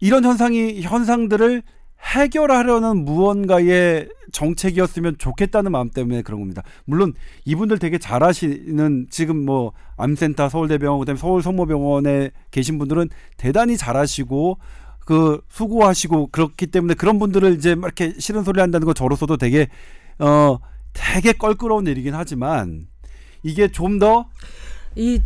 [0.00, 1.62] 이런 현상이 현상들을
[2.02, 6.62] 해결하려는 무언가의 정책이었으면 좋겠다는 마음 때문에 그런 겁니다.
[6.84, 7.14] 물론
[7.44, 14.58] 이분들 되게 잘하시는 지금 뭐 암센터 서울대병원 그다음에 서울 성모병원에 계신 분들은 대단히 잘하시고
[15.06, 19.68] 그 수고하시고 그렇기 때문에 그런 분들을 이제 막 이렇게 싫은 소리 한다는 거 저로서도 되게
[20.18, 20.58] 어
[20.94, 22.86] 되게 껄끄러운 일이긴 하지만
[23.42, 24.24] 이게 좀 더
[24.96, 25.20] 이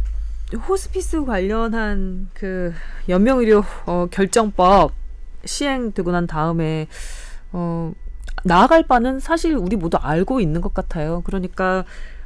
[0.67, 2.73] 호스피스 관련한 그
[3.09, 4.93] 연명 의료 어, 결정법
[5.45, 6.87] 시행되고 난 다음에
[7.53, 7.93] 어,
[8.45, 11.21] 나아갈 바는 사실 우리 모두 알고 있는 것 같아요.
[11.25, 11.85] 그러니까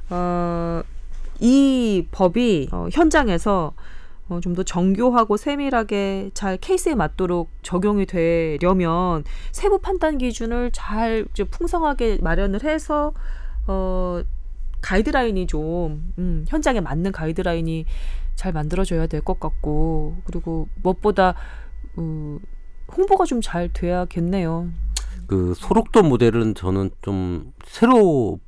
[0.08, 0.82] 어,
[1.40, 3.72] 이 법이 어, 현장에서
[4.32, 12.18] 어, 좀 더 정교하고 세밀하게 잘 케이스에 맞도록 적용이 되려면 세부 판단 기준을 잘 풍성하게
[12.22, 13.12] 마련을 해서
[13.66, 14.22] 어,
[14.80, 17.84] 가이드라인이 좀 음, 현장에 맞는 가이드라인이
[18.34, 21.34] 잘 만들어져야 될 것 같고 그리고 무엇보다
[21.96, 22.38] 어,
[22.96, 24.68] 홍보가 좀 잘 돼야겠네요.
[25.26, 28.38] 그 소록도 모델은 저는 좀 새로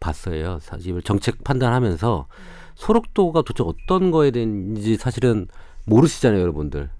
[0.00, 0.58] 봤어요.
[0.60, 2.26] 사실 정책 판단하면서
[2.74, 5.46] 소록도가 도대체 어떤 거에 대한지 사실은
[5.86, 6.90] 모르시잖아요, 여러분들.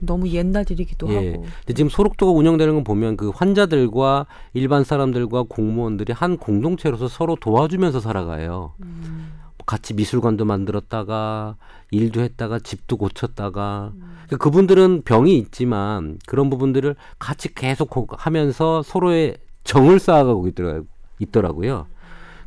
[0.00, 1.16] 너무 옛날 일이기도 예.
[1.32, 1.42] 하고.
[1.42, 7.98] 근데 지금 소록도가 운영되는 건 보면 그 환자들과 일반 사람들과 공무원들이 한 공동체로서 서로 도와주면서
[8.00, 8.74] 살아가요.
[8.82, 9.32] 음,
[9.66, 11.56] 같이 미술관도 만들었다가
[11.90, 13.92] 일도 했다가 집도 고쳤다가
[14.38, 20.82] 그분들은 병이 있지만 그런 부분들을 같이 계속 고- 하면서 서로의 정을 쌓아가고 있더라,
[21.18, 21.86] 있더라고요.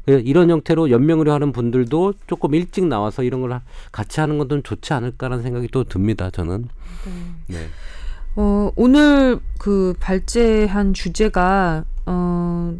[0.06, 4.64] 그 이런 형태로 연명의료 하는 분들도 조금 일찍 나와서 이런 걸 하- 같이 하는 건좀
[4.64, 6.30] 좋지 않을까라는 생각이 또 듭니다.
[6.32, 6.68] 저는.
[7.48, 7.68] 네.
[8.36, 12.74] 어, 오늘 그 발제한 주제가 어,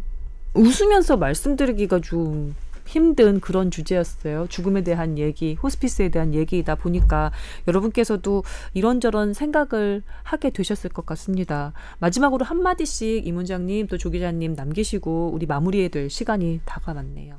[0.54, 2.54] 웃으면서 말씀드리기가 좀
[2.92, 4.46] 힘든 그런 주제였어요.
[4.48, 7.32] 죽음에 대한 얘기, 호스피스에 대한 얘기이다 보니까
[7.66, 11.72] 여러분께서도 이런저런 생각을 하게 되셨을 것 같습니다.
[12.00, 17.36] 마지막으로 한마디씩 임 원장님 또 조 기자님 남기시고 우리 마무리해야 될 시간이 다가왔네요.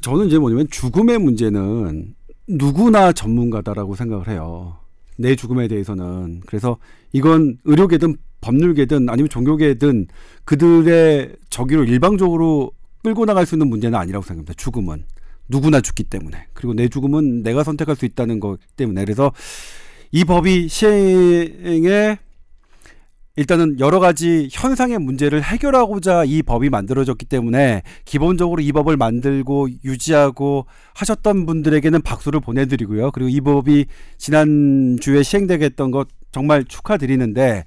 [0.00, 2.14] 저는 이제 뭐냐면 죽음의 문제는
[2.48, 4.76] 누구나 전문가다라고 생각을 해요.
[5.18, 6.40] 내 죽음에 대해서는.
[6.46, 6.78] 그래서
[7.12, 10.06] 이건 의료계든 법률계든 아니면 종교계든
[10.44, 12.72] 그들의 저기로 일방적으로
[13.04, 14.54] 끌고 나갈 수 있는 문제는 아니라고 생각합니다.
[14.54, 15.04] 죽음은.
[15.48, 16.46] 누구나 죽기 때문에.
[16.54, 19.04] 그리고 내 죽음은 내가 선택할 수 있다는 것 때문에.
[19.04, 19.30] 그래서
[20.10, 22.18] 이 법이 시행에
[23.36, 30.66] 일단은 여러 가지 현상의 문제를 해결하고자 이 법이 만들어졌기 때문에 기본적으로 이 법을 만들고 유지하고
[30.94, 33.10] 하셨던 분들에게는 박수를 보내드리고요.
[33.10, 33.86] 그리고 이 법이
[34.16, 37.64] 지난주에 시행되게 했던 것 정말 축하드리는데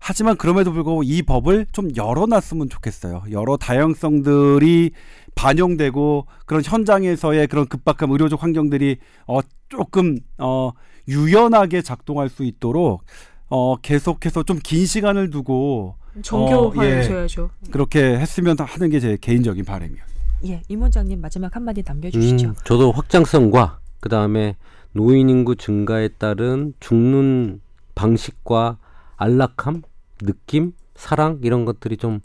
[0.00, 3.24] 하지만 그럼에도 불구하고 이 법을 좀 열어놨으면 좋겠어요.
[3.30, 4.92] 여러 다양성들이
[5.34, 10.70] 반영되고 그런 현장에서의 그런 급박한 의료적 환경들이 어 조금 어
[11.08, 13.04] 유연하게 작동할 수 있도록
[13.48, 17.50] 어 계속해서 좀 긴 시간을 두고 정교화하셔야죠.
[17.70, 20.02] 그렇게 했으면 하는 게 제 개인적인 바람이에요.
[20.46, 22.48] 예, 임 원장님 마지막 한마디 남겨주시죠.
[22.48, 24.56] 음, 저도 확장성과 그 다음에
[24.92, 27.60] 노인 인구 증가에 따른 죽는
[27.94, 28.78] 방식과
[29.16, 29.82] 안락함,
[30.18, 32.20] 느낌, 사랑 이런 것들이 좀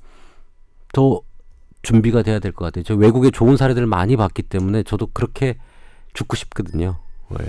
[0.93, 1.21] 더
[1.81, 2.83] 준비가 돼야 될 것 같아요.
[2.83, 5.57] 저 외국의 좋은 사례들을 많이 봤기 때문에 저도 그렇게
[6.13, 6.99] 죽고 싶거든요.
[7.31, 7.45] 네.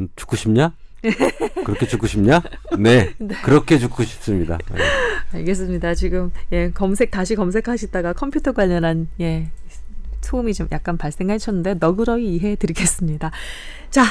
[0.00, 0.72] 음, 죽고 싶냐?
[1.66, 2.40] 그렇게 죽고 싶냐?
[2.78, 4.56] 네, 그렇게 죽고 싶습니다.
[4.72, 4.82] 네.
[5.32, 5.94] 알겠습니다.
[5.94, 9.50] 지금 예 검색 다시 검색하시다가 컴퓨터 관련한 예
[10.22, 13.32] 소음이 좀 약간 발생하셨는데 너그러이 이해해 드리겠습니다.
[13.90, 14.04] 자.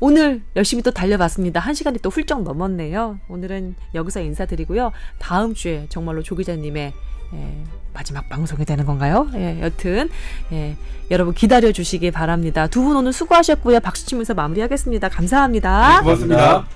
[0.00, 1.60] 오늘 열심히 또 달려봤습니다.
[1.60, 3.18] 한 시간이 또 훌쩍 넘었네요.
[3.28, 4.92] 오늘은 여기서 인사드리고요.
[5.18, 6.92] 다음 주에 정말로 조 기자님의
[7.34, 9.28] 예, 마지막 방송이 되는 건가요?
[9.34, 10.08] 예, 여튼
[10.52, 10.76] 예,
[11.10, 12.66] 여러분 기다려 주시기 바랍니다.
[12.68, 13.80] 두 분 오늘 수고하셨고요.
[13.80, 15.08] 박수 치면서 마무리하겠습니다.
[15.08, 16.02] 감사합니다.
[16.02, 16.66] 고맙습니다.